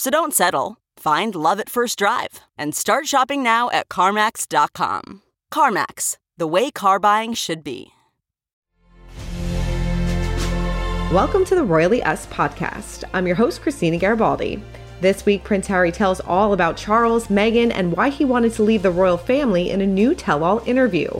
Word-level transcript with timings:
So 0.00 0.08
don't 0.08 0.32
settle. 0.32 0.78
Find 0.96 1.34
love 1.34 1.60
at 1.60 1.68
first 1.68 1.98
drive 1.98 2.40
and 2.56 2.74
start 2.74 3.06
shopping 3.06 3.42
now 3.42 3.68
at 3.68 3.90
CarMax.com. 3.90 5.20
CarMax, 5.52 6.16
the 6.38 6.46
way 6.46 6.70
car 6.70 6.98
buying 6.98 7.34
should 7.34 7.62
be. 7.62 7.92
Welcome 11.12 11.44
to 11.44 11.54
the 11.54 11.64
Royally 11.64 12.02
Us 12.02 12.24
podcast. 12.28 13.04
I'm 13.12 13.26
your 13.26 13.36
host, 13.36 13.60
Christina 13.60 13.98
Garibaldi. 13.98 14.62
This 15.02 15.26
week, 15.26 15.44
Prince 15.44 15.66
Harry 15.66 15.92
tells 15.92 16.20
all 16.20 16.54
about 16.54 16.78
Charles, 16.78 17.26
Meghan, 17.26 17.70
and 17.70 17.94
why 17.94 18.08
he 18.08 18.24
wanted 18.24 18.54
to 18.54 18.62
leave 18.62 18.80
the 18.80 18.90
royal 18.90 19.18
family 19.18 19.68
in 19.68 19.82
a 19.82 19.86
new 19.86 20.14
tell 20.14 20.42
all 20.42 20.62
interview. 20.64 21.10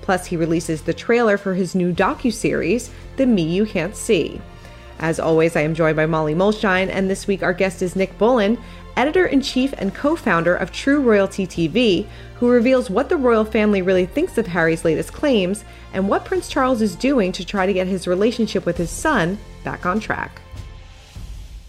Plus, 0.00 0.26
he 0.26 0.36
releases 0.36 0.82
the 0.82 0.94
trailer 0.94 1.38
for 1.38 1.54
his 1.54 1.74
new 1.74 1.92
docu-series, 1.92 2.88
The 3.16 3.26
Me 3.26 3.42
You 3.42 3.66
Can't 3.66 3.96
See. 3.96 4.40
As 4.98 5.20
always, 5.20 5.54
I 5.54 5.60
am 5.60 5.74
joined 5.74 5.96
by 5.96 6.06
Molly 6.06 6.34
Mulshine, 6.34 6.88
and 6.88 7.08
this 7.08 7.26
week 7.26 7.42
our 7.42 7.52
guest 7.52 7.82
is 7.82 7.94
Nick 7.94 8.18
Bullen, 8.18 8.58
editor 8.96 9.24
in 9.26 9.40
chief 9.40 9.72
and 9.78 9.94
co 9.94 10.16
founder 10.16 10.56
of 10.56 10.72
True 10.72 11.00
Royalty 11.00 11.46
TV, 11.46 12.06
who 12.40 12.50
reveals 12.50 12.90
what 12.90 13.08
the 13.08 13.16
royal 13.16 13.44
family 13.44 13.80
really 13.80 14.06
thinks 14.06 14.36
of 14.38 14.48
Harry's 14.48 14.84
latest 14.84 15.12
claims 15.12 15.64
and 15.92 16.08
what 16.08 16.24
Prince 16.24 16.48
Charles 16.48 16.82
is 16.82 16.96
doing 16.96 17.30
to 17.32 17.44
try 17.44 17.64
to 17.64 17.72
get 17.72 17.86
his 17.86 18.08
relationship 18.08 18.66
with 18.66 18.76
his 18.76 18.90
son 18.90 19.38
back 19.62 19.86
on 19.86 20.00
track. 20.00 20.40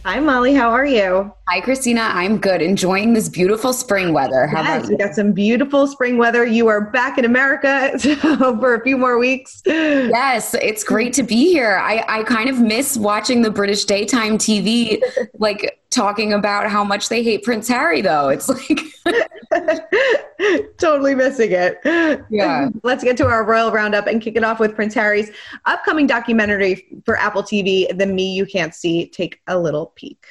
Hi, 0.06 0.18
Molly. 0.22 0.54
How 0.54 0.72
are 0.72 0.86
you? 0.86 1.34
Hi, 1.50 1.60
Christina. 1.60 2.02
I'm 2.02 2.38
good. 2.38 2.62
Enjoying 2.62 3.12
this 3.12 3.28
beautiful 3.28 3.74
spring 3.74 4.14
weather. 4.14 4.48
How 4.48 4.62
yes, 4.62 4.78
about 4.78 4.90
you? 4.90 4.96
We 4.96 5.04
got 5.04 5.14
some 5.14 5.34
beautiful 5.34 5.88
spring 5.88 6.18
weather. 6.18 6.46
You 6.46 6.68
are 6.68 6.90
back 6.90 7.18
in 7.18 7.26
America 7.26 8.00
for 8.20 8.76
a 8.76 8.82
few 8.82 8.98
more 8.98 9.20
weeks. 9.20 9.62
Yes, 9.66 10.54
it's 10.54 10.86
great 10.86 11.12
to 11.14 11.24
be 11.24 11.52
here. 11.52 11.80
I, 11.84 12.06
I 12.08 12.24
kind 12.24 12.50
of 12.50 12.62
miss 12.62 12.96
watching 12.96 13.42
the 13.42 13.52
British 13.52 13.84
daytime 13.84 14.38
TV, 14.38 15.02
like 15.38 15.79
talking 16.00 16.32
about 16.32 16.70
how 16.70 16.82
much 16.82 17.10
they 17.10 17.22
hate 17.22 17.44
Prince 17.44 17.68
Harry, 17.68 18.02
though. 18.02 18.30
It's 18.30 18.48
like 18.48 18.80
totally 20.78 21.14
missing 21.14 21.52
it. 21.52 21.78
Yeah. 22.30 22.70
Let's 22.84 23.04
get 23.04 23.18
to 23.18 23.26
our 23.26 23.44
royal 23.44 23.70
roundup 23.70 24.08
and 24.08 24.22
kick 24.22 24.38
it 24.38 24.44
off 24.46 24.62
with 24.62 24.76
Prince 24.76 24.94
Harry's 24.94 25.30
upcoming 25.66 26.08
documentary 26.08 26.88
for 27.04 27.18
Apple 27.18 27.44
TV, 27.44 27.98
The 27.98 28.06
Me 28.06 28.34
You 28.34 28.46
Can't 28.46 28.74
See. 28.74 29.08
Take 29.08 29.42
a 29.48 29.60
little 29.60 29.88
peek. 29.98 30.26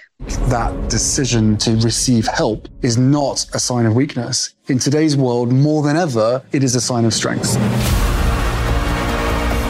That 0.49 0.89
decision 0.89 1.59
to 1.59 1.77
receive 1.77 2.27
help 2.27 2.67
is 2.81 2.97
not 2.97 3.45
a 3.53 3.59
sign 3.59 3.85
of 3.85 3.95
weakness. 3.95 4.55
In 4.69 4.79
today's 4.79 5.19
world, 5.19 5.53
more 5.53 5.83
than 5.83 5.99
ever, 5.99 6.43
it 6.53 6.65
is 6.65 6.77
a 6.77 6.81
sign 6.81 7.05
of 7.05 7.12
strength 7.12 7.56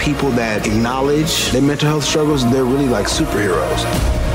people 0.00 0.30
that 0.30 0.66
acknowledge 0.66 1.50
their 1.50 1.60
mental 1.60 1.86
health 1.86 2.04
struggles, 2.04 2.48
they're 2.50 2.65
really 2.65 2.88
like 2.88 3.06
superheroes. 3.06 4.28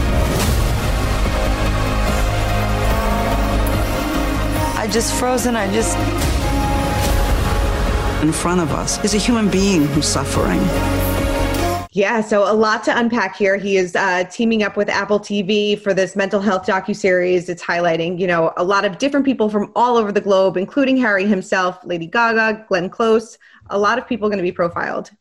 Just 4.87 5.13
frozen. 5.15 5.55
I 5.55 5.71
just. 5.73 5.97
In 8.23 8.31
front 8.31 8.61
of 8.61 8.71
us 8.71 9.03
is 9.03 9.13
a 9.13 9.17
human 9.17 9.49
being 9.49 9.85
who's 9.87 10.07
suffering. 10.07 10.61
Yeah, 11.91 12.21
so 12.21 12.51
a 12.51 12.55
lot 12.55 12.83
to 12.85 12.97
unpack 12.97 13.35
here. 13.35 13.55
He 13.55 13.77
is 13.77 13.95
uh, 13.95 14.23
teaming 14.23 14.63
up 14.63 14.75
with 14.75 14.89
Apple 14.89 15.19
TV 15.19 15.79
for 15.79 15.93
this 15.93 16.15
mental 16.15 16.41
health 16.41 16.65
docu 16.65 16.95
series. 16.95 17.49
It's 17.49 17.61
highlighting, 17.61 18.19
you 18.19 18.25
know, 18.25 18.51
a 18.57 18.63
lot 18.63 18.83
of 18.83 18.97
different 18.97 19.27
people 19.27 19.47
from 19.47 19.71
all 19.75 19.95
over 19.95 20.11
the 20.11 20.21
globe, 20.21 20.57
including 20.57 20.97
Harry 20.97 21.27
himself, 21.27 21.77
Lady 21.83 22.07
Gaga, 22.07 22.65
Glenn 22.67 22.89
Close. 22.89 23.37
A 23.69 23.77
lot 23.77 23.99
of 23.99 24.07
people 24.07 24.27
going 24.27 24.39
to 24.39 24.43
be 24.43 24.51
profiled. 24.51 25.11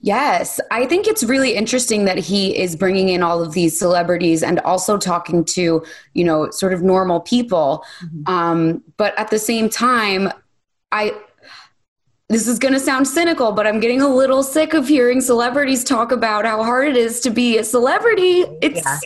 Yes, 0.00 0.60
I 0.70 0.86
think 0.86 1.06
it's 1.06 1.24
really 1.24 1.54
interesting 1.54 2.04
that 2.04 2.18
he 2.18 2.56
is 2.56 2.76
bringing 2.76 3.08
in 3.08 3.22
all 3.22 3.42
of 3.42 3.52
these 3.52 3.78
celebrities 3.78 4.42
and 4.42 4.60
also 4.60 4.96
talking 4.96 5.44
to, 5.46 5.84
you 6.14 6.24
know, 6.24 6.50
sort 6.50 6.72
of 6.72 6.82
normal 6.82 7.20
people. 7.20 7.84
Mm-hmm. 8.04 8.32
Um, 8.32 8.84
but 8.96 9.18
at 9.18 9.30
the 9.30 9.38
same 9.38 9.68
time, 9.68 10.30
I 10.92 11.14
this 12.28 12.46
is 12.46 12.58
going 12.58 12.74
to 12.74 12.80
sound 12.80 13.08
cynical, 13.08 13.52
but 13.52 13.66
I'm 13.66 13.80
getting 13.80 14.02
a 14.02 14.08
little 14.08 14.42
sick 14.42 14.74
of 14.74 14.86
hearing 14.86 15.22
celebrities 15.22 15.82
talk 15.82 16.12
about 16.12 16.44
how 16.44 16.62
hard 16.62 16.88
it 16.88 16.96
is 16.96 17.20
to 17.20 17.30
be 17.30 17.56
a 17.56 17.64
celebrity. 17.64 18.44
It's 18.60 18.84
yeah 18.84 18.98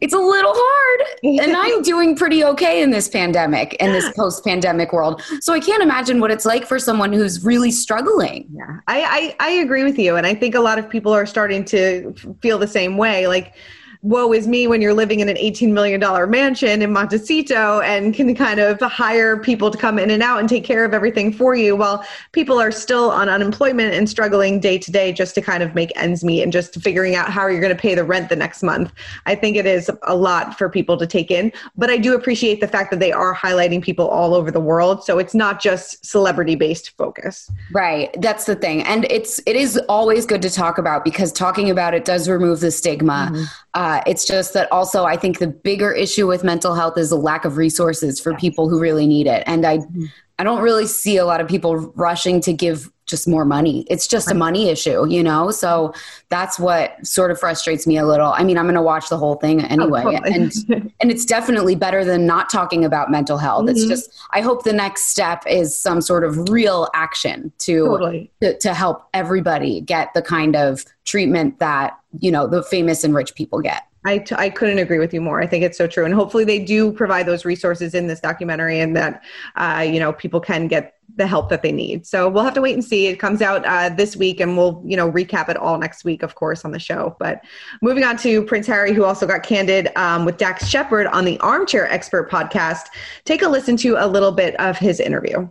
it's 0.00 0.14
a 0.14 0.18
little 0.18 0.52
hard 0.54 1.00
and 1.22 1.56
i'm 1.56 1.82
doing 1.92 2.14
pretty 2.14 2.44
okay 2.44 2.82
in 2.82 2.90
this 2.90 3.08
pandemic 3.08 3.74
in 3.74 3.92
this 3.92 4.10
post-pandemic 4.12 4.92
world. 4.92 5.22
So 5.40 5.52
i 5.52 5.60
can't 5.60 5.82
imagine 5.82 6.20
what 6.20 6.30
it's 6.30 6.44
like 6.44 6.66
for 6.66 6.78
someone 6.78 7.12
who's 7.12 7.44
really 7.44 7.70
struggling. 7.70 8.46
Yeah 8.52 8.78
I, 8.86 9.34
I 9.40 9.48
i 9.48 9.50
agree 9.52 9.84
with 9.84 9.98
you 9.98 10.16
and 10.16 10.26
i 10.26 10.34
think 10.34 10.54
a 10.54 10.60
lot 10.60 10.78
of 10.78 10.88
people 10.88 11.12
are 11.12 11.26
starting 11.26 11.64
to 11.66 12.14
feel 12.42 12.58
the 12.58 12.68
same 12.68 12.96
way. 12.96 13.26
Like 13.26 13.54
woe 14.02 14.32
is 14.32 14.48
me 14.48 14.66
when 14.66 14.80
you're 14.80 14.94
living 14.94 15.20
in 15.20 15.28
an 15.28 15.36
$18 15.36 15.72
million 15.72 16.00
mansion 16.30 16.80
in 16.80 16.90
Montecito 16.90 17.80
and 17.80 18.14
can 18.14 18.34
kind 18.34 18.58
of 18.58 18.80
hire 18.80 19.36
people 19.36 19.70
to 19.70 19.76
come 19.76 19.98
in 19.98 20.10
and 20.10 20.22
out 20.22 20.40
and 20.40 20.48
take 20.48 20.64
care 20.64 20.86
of 20.86 20.94
everything 20.94 21.30
for 21.30 21.54
you 21.54 21.76
while 21.76 22.04
people 22.32 22.58
are 22.58 22.70
still 22.70 23.10
on 23.10 23.28
unemployment 23.28 23.92
and 23.92 24.08
struggling 24.08 24.58
day 24.58 24.78
to 24.78 24.90
day 24.90 25.12
just 25.12 25.34
to 25.34 25.42
kind 25.42 25.62
of 25.62 25.74
make 25.74 25.92
ends 25.96 26.24
meet 26.24 26.42
and 26.42 26.50
just 26.50 26.80
figuring 26.80 27.14
out 27.14 27.28
how 27.30 27.46
you're 27.46 27.60
going 27.60 27.74
to 27.74 27.80
pay 27.80 27.94
the 27.94 28.02
rent 28.04 28.30
the 28.30 28.36
next 28.36 28.62
month. 28.62 28.90
I 29.26 29.34
think 29.34 29.56
it 29.56 29.66
is 29.66 29.90
a 30.04 30.16
lot 30.16 30.56
for 30.56 30.70
people 30.70 30.96
to 30.96 31.06
take 31.06 31.30
in, 31.30 31.52
but 31.76 31.90
I 31.90 31.98
do 31.98 32.14
appreciate 32.14 32.60
the 32.60 32.68
fact 32.68 32.90
that 32.92 33.00
they 33.00 33.12
are 33.12 33.34
highlighting 33.34 33.82
people 33.82 34.08
all 34.08 34.34
over 34.34 34.50
the 34.50 34.60
world. 34.60 35.04
So 35.04 35.18
it's 35.18 35.34
not 35.34 35.60
just 35.60 36.06
celebrity 36.06 36.54
based 36.54 36.96
focus. 36.96 37.50
Right. 37.70 38.14
That's 38.22 38.46
the 38.46 38.56
thing. 38.56 38.82
And 38.82 39.04
it's, 39.10 39.40
it 39.46 39.56
is 39.56 39.76
always 39.90 40.24
good 40.24 40.40
to 40.40 40.50
talk 40.50 40.78
about 40.78 41.04
because 41.04 41.32
talking 41.32 41.68
about 41.68 41.92
it 41.92 42.06
does 42.06 42.30
remove 42.30 42.60
the 42.60 42.70
stigma. 42.70 43.30
Mm-hmm. 43.32 43.44
Uh, 43.74 43.89
uh, 43.90 44.00
it's 44.06 44.24
just 44.24 44.54
that 44.54 44.70
also 44.70 45.04
I 45.04 45.16
think 45.16 45.40
the 45.40 45.48
bigger 45.48 45.92
issue 45.92 46.28
with 46.28 46.44
mental 46.44 46.74
health 46.74 46.96
is 46.96 47.10
a 47.10 47.16
lack 47.16 47.44
of 47.44 47.56
resources 47.56 48.20
for 48.20 48.34
people 48.34 48.68
who 48.68 48.78
really 48.78 49.06
need 49.06 49.26
it. 49.26 49.42
And 49.46 49.66
I, 49.66 49.78
mm-hmm. 49.78 50.04
I 50.38 50.44
don't 50.44 50.62
really 50.62 50.86
see 50.86 51.16
a 51.16 51.26
lot 51.26 51.40
of 51.40 51.48
people 51.48 51.76
rushing 51.96 52.40
to 52.42 52.52
give 52.52 52.88
just 53.10 53.28
more 53.28 53.44
money. 53.44 53.84
It's 53.90 54.06
just 54.06 54.28
right. 54.28 54.36
a 54.36 54.38
money 54.38 54.68
issue, 54.68 55.06
you 55.06 55.22
know? 55.22 55.50
So 55.50 55.92
that's 56.28 56.58
what 56.58 57.04
sort 57.06 57.30
of 57.30 57.38
frustrates 57.38 57.86
me 57.86 57.96
a 57.98 58.06
little. 58.06 58.32
I 58.32 58.44
mean, 58.44 58.56
I'm 58.56 58.64
going 58.64 58.74
to 58.76 58.82
watch 58.82 59.08
the 59.08 59.18
whole 59.18 59.34
thing 59.34 59.60
anyway. 59.60 60.02
Oh, 60.06 60.12
totally. 60.12 60.34
and, 60.34 60.92
and 61.00 61.10
it's 61.10 61.24
definitely 61.24 61.74
better 61.74 62.04
than 62.04 62.26
not 62.26 62.48
talking 62.48 62.84
about 62.84 63.10
mental 63.10 63.36
health. 63.36 63.66
Mm-hmm. 63.66 63.76
It's 63.76 63.86
just, 63.86 64.10
I 64.32 64.40
hope 64.40 64.64
the 64.64 64.72
next 64.72 65.08
step 65.08 65.42
is 65.46 65.78
some 65.78 66.00
sort 66.00 66.24
of 66.24 66.48
real 66.48 66.88
action 66.94 67.52
to, 67.58 67.86
totally. 67.86 68.30
to, 68.40 68.56
to 68.58 68.72
help 68.72 69.08
everybody 69.12 69.80
get 69.80 70.14
the 70.14 70.22
kind 70.22 70.56
of 70.56 70.84
treatment 71.04 71.58
that, 71.58 71.98
you 72.20 72.30
know, 72.30 72.46
the 72.46 72.62
famous 72.62 73.04
and 73.04 73.14
rich 73.14 73.34
people 73.34 73.60
get. 73.60 73.84
I, 74.04 74.18
t- 74.18 74.34
I 74.38 74.48
couldn't 74.48 74.78
agree 74.78 74.98
with 74.98 75.12
you 75.12 75.20
more. 75.20 75.42
I 75.42 75.46
think 75.46 75.62
it's 75.62 75.76
so 75.76 75.86
true. 75.86 76.04
And 76.04 76.14
hopefully 76.14 76.44
they 76.44 76.58
do 76.58 76.92
provide 76.92 77.26
those 77.26 77.44
resources 77.44 77.94
in 77.94 78.06
this 78.06 78.20
documentary 78.20 78.80
and 78.80 78.96
that, 78.96 79.22
uh, 79.56 79.86
you 79.86 80.00
know, 80.00 80.12
people 80.12 80.40
can 80.40 80.68
get 80.68 80.94
the 81.16 81.26
help 81.26 81.50
that 81.50 81.62
they 81.62 81.72
need. 81.72 82.06
So 82.06 82.28
we'll 82.28 82.44
have 82.44 82.54
to 82.54 82.62
wait 82.62 82.74
and 82.74 82.84
see. 82.84 83.08
It 83.08 83.16
comes 83.16 83.42
out 83.42 83.64
uh, 83.66 83.90
this 83.90 84.16
week 84.16 84.40
and 84.40 84.56
we'll, 84.56 84.82
you 84.86 84.96
know, 84.96 85.10
recap 85.10 85.48
it 85.48 85.56
all 85.56 85.76
next 85.76 86.04
week, 86.04 86.22
of 86.22 86.34
course, 86.34 86.64
on 86.64 86.72
the 86.72 86.78
show. 86.78 87.14
But 87.18 87.42
moving 87.82 88.04
on 88.04 88.16
to 88.18 88.42
Prince 88.44 88.66
Harry, 88.68 88.94
who 88.94 89.04
also 89.04 89.26
got 89.26 89.42
candid 89.42 89.90
um, 89.96 90.24
with 90.24 90.38
Dax 90.38 90.66
Shepard 90.66 91.06
on 91.08 91.24
the 91.24 91.38
Armchair 91.40 91.90
Expert 91.92 92.30
podcast. 92.30 92.86
Take 93.24 93.42
a 93.42 93.48
listen 93.48 93.76
to 93.78 93.96
a 93.98 94.06
little 94.06 94.32
bit 94.32 94.58
of 94.60 94.78
his 94.78 94.98
interview. 95.00 95.48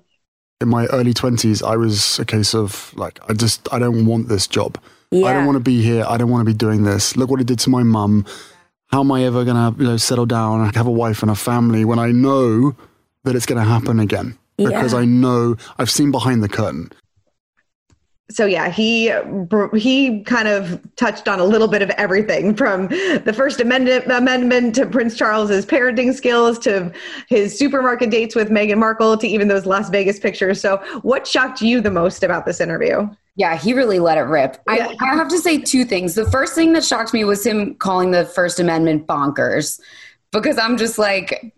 In 0.61 0.69
my 0.69 0.87
early 0.87 1.13
20s, 1.13 1.63
I 1.63 1.77
was 1.77 2.19
a 2.19 2.25
case 2.25 2.55
of 2.55 2.93
like, 2.95 3.19
I 3.29 3.33
just, 3.33 3.71
I 3.71 3.79
don't 3.79 4.05
want 4.05 4.27
this 4.27 4.47
job. 4.47 4.77
Yeah. 5.11 5.27
I 5.27 5.33
don't 5.33 5.45
want 5.45 5.55
to 5.55 5.63
be 5.63 5.81
here. 5.81 6.05
I 6.07 6.17
don't 6.17 6.29
want 6.29 6.41
to 6.41 6.51
be 6.53 6.57
doing 6.57 6.83
this. 6.83 7.17
Look 7.17 7.29
what 7.29 7.41
it 7.41 7.47
did 7.47 7.59
to 7.59 7.69
my 7.69 7.83
mum. 7.83 8.25
How 8.87 9.01
am 9.01 9.11
I 9.11 9.23
ever 9.23 9.43
going 9.43 9.55
to 9.75 9.81
you 9.81 9.87
know, 9.89 9.97
settle 9.97 10.25
down 10.25 10.61
and 10.61 10.75
have 10.75 10.87
a 10.87 10.91
wife 10.91 11.21
and 11.21 11.31
a 11.31 11.35
family 11.35 11.85
when 11.85 11.99
I 11.99 12.11
know 12.11 12.75
that 13.23 13.35
it's 13.35 13.45
going 13.45 13.59
to 13.63 13.67
happen 13.67 13.99
again 13.99 14.37
because 14.57 14.93
Yeah. 14.93 14.99
I 14.99 15.05
know 15.05 15.55
I've 15.77 15.89
seen 15.89 16.11
behind 16.11 16.43
the 16.43 16.49
curtain. 16.49 16.91
so 18.31 18.45
yeah, 18.45 18.69
he 18.69 19.11
he 19.75 20.21
kind 20.23 20.47
of 20.47 20.79
touched 20.95 21.27
on 21.27 21.39
a 21.39 21.43
little 21.43 21.67
bit 21.67 21.81
of 21.81 21.89
everything 21.91 22.55
from 22.55 22.87
the 22.87 23.33
First 23.35 23.59
Amendment 23.59 24.05
amendment 24.11 24.75
to 24.75 24.85
Prince 24.85 25.15
Charles's 25.17 25.65
parenting 25.65 26.13
skills 26.13 26.59
to 26.59 26.91
his 27.27 27.57
supermarket 27.57 28.11
dates 28.11 28.35
with 28.35 28.49
Meghan 28.51 28.77
Markle 28.77 29.17
to 29.17 29.27
even 29.27 29.47
those 29.47 29.65
Las 29.65 29.89
Vegas 29.89 30.19
pictures. 30.19 30.61
So, 30.61 30.77
what 31.01 31.25
shocked 31.25 31.61
you 31.61 31.81
the 31.81 31.89
most 31.91 32.21
about 32.23 32.45
this 32.45 32.61
interview? 32.61 33.09
Yeah, 33.39 33.55
he 33.55 33.73
really 33.73 33.99
let 33.99 34.17
it 34.17 34.23
rip. 34.23 34.61
Yeah. 34.67 34.89
I, 34.99 35.11
I 35.11 35.15
have 35.15 35.29
to 35.29 35.37
say 35.37 35.59
two 35.59 35.85
things. 35.85 36.13
The 36.13 36.29
first 36.29 36.55
thing 36.55 36.73
that 36.73 36.83
shocked 36.83 37.13
me 37.13 37.23
was 37.23 37.45
him 37.45 37.73
calling 37.75 38.11
the 38.11 38.25
First 38.25 38.59
Amendment 38.59 39.07
bonkers 39.07 39.79
because 40.33 40.57
I'm 40.57 40.75
just 40.75 40.99
like, 40.99 41.53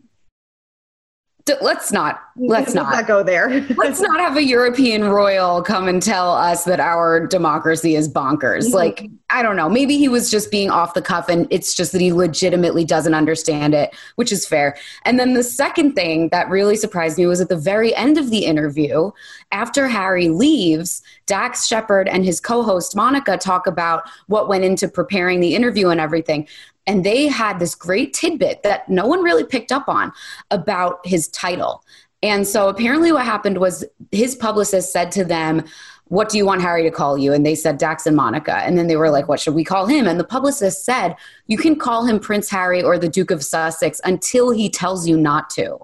let's 1.62 1.92
not, 1.92 2.22
let's 2.36 2.74
not. 2.74 3.08
go 3.08 3.24
there. 3.24 3.50
Let's 3.78 4.00
not 4.00 4.20
have 4.20 4.38
a 4.38 4.44
European 4.44 5.06
royal 5.06 5.62
come 5.62 5.88
and 5.88 6.02
tell 6.02 6.34
us 6.34 6.66
that 6.66 6.80
our 6.80 7.26
democracy 7.26 7.96
is 7.96 8.08
bonkers. 8.08 8.68
Mhm. 8.68 8.74
Like, 8.74 9.10
I 9.30 9.42
don't 9.42 9.56
know. 9.56 9.70
Maybe 9.70 9.98
he 9.98 10.08
was 10.08 10.30
just 10.30 10.52
being 10.52 10.70
off 10.70 10.94
the 10.94 11.02
cuff 11.02 11.30
and 11.30 11.48
it's 11.50 11.74
just 11.74 11.92
that 11.94 12.02
he 12.02 12.12
legitimately 12.12 12.86
doesn't 12.86 13.14
understand 13.14 13.74
it, 13.74 13.96
which 14.16 14.32
is 14.32 14.46
fair. 14.46 14.78
And 15.06 15.20
then 15.20 15.34
the 15.34 15.44
second 15.44 15.94
thing 15.94 16.30
that 16.30 16.50
really 16.50 16.76
surprised 16.76 17.18
me 17.18 17.26
was 17.26 17.42
at 17.42 17.50
the 17.50 17.58
very 17.58 17.96
end 17.96 18.18
of 18.18 18.30
the 18.30 18.46
interview, 18.46 19.12
after 19.52 19.88
Harry 19.88 20.30
leaves, 20.30 21.02
Dax 21.26 21.66
Shepard 21.66 22.08
and 22.08 22.26
his 22.26 22.40
co 22.40 22.62
host 22.62 22.96
Monica 22.96 23.38
talk 23.38 23.68
about 23.68 24.04
what 24.28 24.48
went 24.50 24.64
into 24.64 24.88
preparing 24.88 25.40
the 25.40 25.56
interview 25.56 25.90
and 25.90 26.00
everything. 26.00 26.48
And 26.88 27.06
they 27.06 27.28
had 27.28 27.60
this 27.60 27.76
great 27.76 28.14
tidbit 28.14 28.64
that 28.64 28.90
no 28.90 29.06
one 29.06 29.22
really 29.22 29.44
picked 29.44 29.72
up 29.72 29.88
on 29.88 30.12
about 30.50 31.06
his 31.06 31.28
title. 31.28 31.84
And 32.24 32.48
so 32.48 32.70
apparently, 32.70 33.12
what 33.12 33.26
happened 33.26 33.58
was 33.58 33.84
his 34.12 34.36
publicist 34.36 34.92
said 34.92 35.12
to 35.14 35.24
them, 35.24 35.64
What 36.06 36.30
do 36.30 36.38
you 36.38 36.46
want 36.46 36.62
Harry 36.62 36.84
to 36.84 36.92
call 36.92 37.18
you? 37.18 37.34
And 37.34 37.46
they 37.46 37.56
said 37.56 37.78
Dax 37.78 38.06
and 38.06 38.16
Monica. 38.16 38.58
And 38.58 38.78
then 38.78 38.88
they 38.88 38.96
were 38.96 39.10
like, 39.10 39.28
What 39.28 39.40
should 39.40 39.56
we 39.56 39.64
call 39.64 39.88
him? 39.88 40.08
And 40.08 40.20
the 40.20 40.24
publicist 40.24 40.86
said, 40.86 41.16
You 41.48 41.58
can 41.58 41.76
call 41.76 42.06
him 42.06 42.20
Prince 42.20 42.50
Harry 42.50 42.84
or 42.84 42.98
the 42.98 43.10
Duke 43.10 43.32
of 43.32 43.44
Sussex 43.44 44.00
until 44.04 44.52
he 44.52 44.70
tells 44.70 45.08
you 45.08 45.18
not 45.18 45.50
to. 45.52 45.80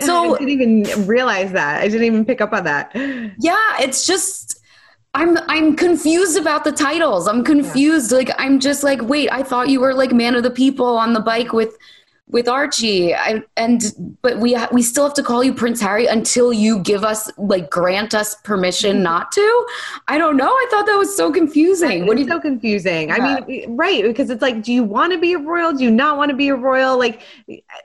So- 0.00 0.34
I 0.34 0.38
didn't 0.38 0.50
even 0.50 1.06
realize 1.06 1.52
that. 1.52 1.80
I 1.82 1.88
didn't 1.88 2.04
even 2.04 2.24
pick 2.24 2.40
up 2.40 2.52
on 2.52 2.64
that. 2.64 2.92
Yeah, 3.38 3.56
it's 3.80 4.06
just. 4.06 4.60
I'm 5.16 5.38
I'm 5.48 5.74
confused 5.74 6.36
about 6.36 6.62
the 6.64 6.72
titles. 6.72 7.26
I'm 7.26 7.42
confused. 7.42 8.12
Like 8.12 8.30
I'm 8.38 8.60
just 8.60 8.84
like, 8.84 9.00
wait, 9.00 9.32
I 9.32 9.42
thought 9.42 9.70
you 9.70 9.80
were 9.80 9.94
like 9.94 10.12
man 10.12 10.34
of 10.34 10.42
the 10.42 10.50
people 10.50 10.98
on 10.98 11.14
the 11.14 11.20
bike 11.20 11.54
with 11.54 11.78
with 12.28 12.48
Archie. 12.48 13.14
I, 13.14 13.42
and 13.56 13.82
but 14.22 14.38
we 14.38 14.54
ha- 14.54 14.68
we 14.72 14.82
still 14.82 15.04
have 15.04 15.14
to 15.14 15.22
call 15.22 15.44
you 15.44 15.54
Prince 15.54 15.80
Harry 15.80 16.06
until 16.06 16.52
you 16.52 16.80
give 16.80 17.04
us 17.04 17.30
like 17.38 17.70
grant 17.70 18.14
us 18.14 18.34
permission 18.36 18.96
mm-hmm. 18.96 19.04
not 19.04 19.32
to. 19.32 19.66
I 20.08 20.18
don't 20.18 20.36
know. 20.36 20.48
I 20.48 20.66
thought 20.70 20.86
that 20.86 20.96
was 20.96 21.16
so 21.16 21.32
confusing. 21.32 22.06
What 22.06 22.16
do 22.16 22.22
you 22.22 22.28
so 22.28 22.40
confusing. 22.40 23.08
Yeah. 23.08 23.16
I 23.16 23.46
mean, 23.46 23.76
right? 23.76 24.02
Because 24.02 24.30
it's 24.30 24.42
like, 24.42 24.62
do 24.62 24.72
you 24.72 24.82
want 24.82 25.12
to 25.12 25.18
be 25.18 25.34
a 25.34 25.38
royal? 25.38 25.72
Do 25.72 25.84
you 25.84 25.90
not 25.90 26.16
want 26.16 26.30
to 26.30 26.36
be 26.36 26.48
a 26.48 26.54
royal? 26.54 26.98
Like, 26.98 27.22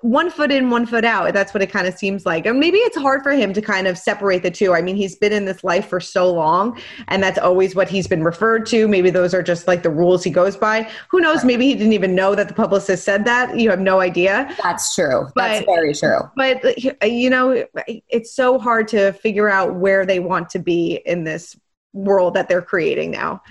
one 0.02 0.30
foot 0.30 0.52
in, 0.52 0.70
one 0.70 0.86
foot 0.86 1.06
out. 1.06 1.34
That's 1.34 1.54
what 1.54 1.62
it 1.62 1.72
kind 1.72 1.88
of 1.88 1.94
seems 1.96 2.26
like. 2.26 2.46
And 2.46 2.60
maybe 2.60 2.78
it's 2.80 2.98
hard 2.98 3.24
for 3.24 3.32
him 3.32 3.54
to 3.54 3.62
kind 3.62 3.88
of 3.88 3.98
separate 3.98 4.44
the 4.44 4.52
two. 4.52 4.74
I 4.74 4.82
mean, 4.82 4.96
he's 4.96 5.16
been 5.16 5.32
in 5.32 5.46
this 5.46 5.64
life 5.64 5.88
for 5.88 6.00
so 6.00 6.32
long, 6.32 6.80
and 7.08 7.22
that's 7.22 7.40
always 7.40 7.76
what 7.76 7.90
he's 7.90 8.08
been 8.08 8.24
referred 8.24 8.66
to. 8.68 8.88
Maybe 8.88 9.10
those 9.10 9.34
are 9.34 9.44
just 9.44 9.68
like 9.68 9.84
the 9.84 9.90
rules 9.90 10.24
he 10.24 10.32
goes 10.32 10.56
by. 10.58 10.90
Who 11.10 11.20
knows? 11.20 11.44
Maybe 11.44 11.68
he 11.68 11.76
didn't 11.76 11.94
even 11.94 12.16
know 12.16 12.36
that 12.36 12.48
the 12.48 12.54
publicist 12.54 13.04
said 13.04 13.26
that. 13.26 13.58
You 13.58 13.70
have 13.70 13.80
no 13.80 14.00
idea. 14.00 14.31
That's 14.64 14.96
true. 14.96 15.28
That's 15.36 15.66
very 15.66 15.94
true. 15.94 16.20
But 16.36 16.64
uh, 16.66 17.06
you 17.06 17.30
know, 17.30 17.66
it's 18.10 18.34
so 18.34 18.60
hard 18.60 18.88
to 18.90 19.14
figure 19.14 19.50
out 19.50 19.76
where 19.76 20.06
they 20.06 20.20
want 20.20 20.50
to 20.52 20.60
be 20.60 21.02
in 21.06 21.24
this 21.24 21.56
world 21.94 22.34
that 22.36 22.48
they're 22.48 22.62
creating 22.62 23.12
now. 23.12 23.42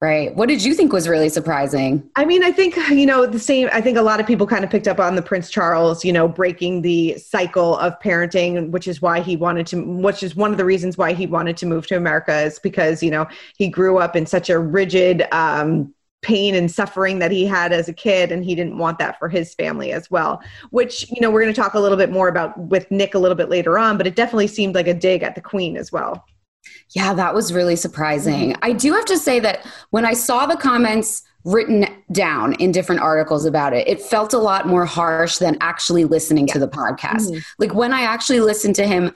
Right. 0.00 0.34
What 0.34 0.48
did 0.48 0.64
you 0.64 0.74
think 0.74 0.92
was 0.92 1.06
really 1.06 1.28
surprising? 1.28 2.10
I 2.16 2.24
mean, 2.24 2.42
I 2.42 2.50
think, 2.50 2.76
you 2.88 3.06
know, 3.06 3.24
the 3.24 3.38
same, 3.38 3.68
I 3.72 3.80
think 3.80 3.96
a 3.96 4.02
lot 4.02 4.18
of 4.18 4.26
people 4.26 4.48
kind 4.48 4.64
of 4.64 4.70
picked 4.70 4.88
up 4.88 4.98
on 4.98 5.14
the 5.14 5.22
Prince 5.22 5.48
Charles, 5.48 6.04
you 6.04 6.12
know, 6.12 6.26
breaking 6.26 6.82
the 6.82 7.16
cycle 7.18 7.76
of 7.78 7.96
parenting, 8.00 8.70
which 8.70 8.88
is 8.88 9.00
why 9.00 9.20
he 9.20 9.36
wanted 9.36 9.64
to, 9.68 9.80
which 9.80 10.24
is 10.24 10.34
one 10.34 10.50
of 10.50 10.56
the 10.56 10.64
reasons 10.64 10.98
why 10.98 11.12
he 11.12 11.28
wanted 11.28 11.56
to 11.58 11.66
move 11.66 11.86
to 11.86 11.96
America 11.96 12.36
is 12.40 12.58
because, 12.58 13.00
you 13.00 13.12
know, 13.12 13.28
he 13.56 13.68
grew 13.68 13.98
up 13.98 14.16
in 14.16 14.26
such 14.26 14.50
a 14.50 14.58
rigid, 14.58 15.24
um, 15.30 15.94
pain 16.22 16.54
and 16.54 16.70
suffering 16.70 17.18
that 17.18 17.30
he 17.30 17.44
had 17.44 17.72
as 17.72 17.88
a 17.88 17.92
kid 17.92 18.32
and 18.32 18.44
he 18.44 18.54
didn't 18.54 18.78
want 18.78 18.98
that 18.98 19.18
for 19.18 19.28
his 19.28 19.54
family 19.54 19.92
as 19.92 20.10
well 20.10 20.40
which 20.70 21.10
you 21.10 21.20
know 21.20 21.30
we're 21.30 21.42
going 21.42 21.52
to 21.52 21.60
talk 21.60 21.74
a 21.74 21.80
little 21.80 21.98
bit 21.98 22.10
more 22.10 22.28
about 22.28 22.56
with 22.58 22.90
nick 22.90 23.14
a 23.14 23.18
little 23.18 23.36
bit 23.36 23.48
later 23.48 23.76
on 23.78 23.98
but 23.98 24.06
it 24.06 24.16
definitely 24.16 24.46
seemed 24.46 24.74
like 24.74 24.86
a 24.86 24.94
dig 24.94 25.22
at 25.22 25.34
the 25.34 25.40
queen 25.40 25.76
as 25.76 25.90
well 25.92 26.24
Yeah, 26.94 27.14
that 27.14 27.34
was 27.34 27.52
really 27.52 27.76
surprising. 27.76 28.54
I 28.62 28.72
do 28.72 28.92
have 28.92 29.06
to 29.06 29.18
say 29.18 29.40
that 29.40 29.66
when 29.90 30.04
I 30.04 30.12
saw 30.12 30.46
the 30.46 30.56
comments 30.56 31.22
written 31.44 31.86
down 32.12 32.54
in 32.54 32.70
different 32.70 33.00
articles 33.00 33.44
about 33.44 33.72
it, 33.72 33.88
it 33.88 34.00
felt 34.00 34.32
a 34.32 34.38
lot 34.38 34.68
more 34.68 34.84
harsh 34.84 35.38
than 35.38 35.56
actually 35.60 36.04
listening 36.04 36.46
to 36.48 36.58
the 36.58 36.68
podcast. 36.68 37.30
Mm-hmm. 37.30 37.38
Like 37.58 37.74
when 37.74 37.92
I 37.92 38.02
actually 38.02 38.40
listened 38.40 38.76
to 38.76 38.86
him, 38.86 39.12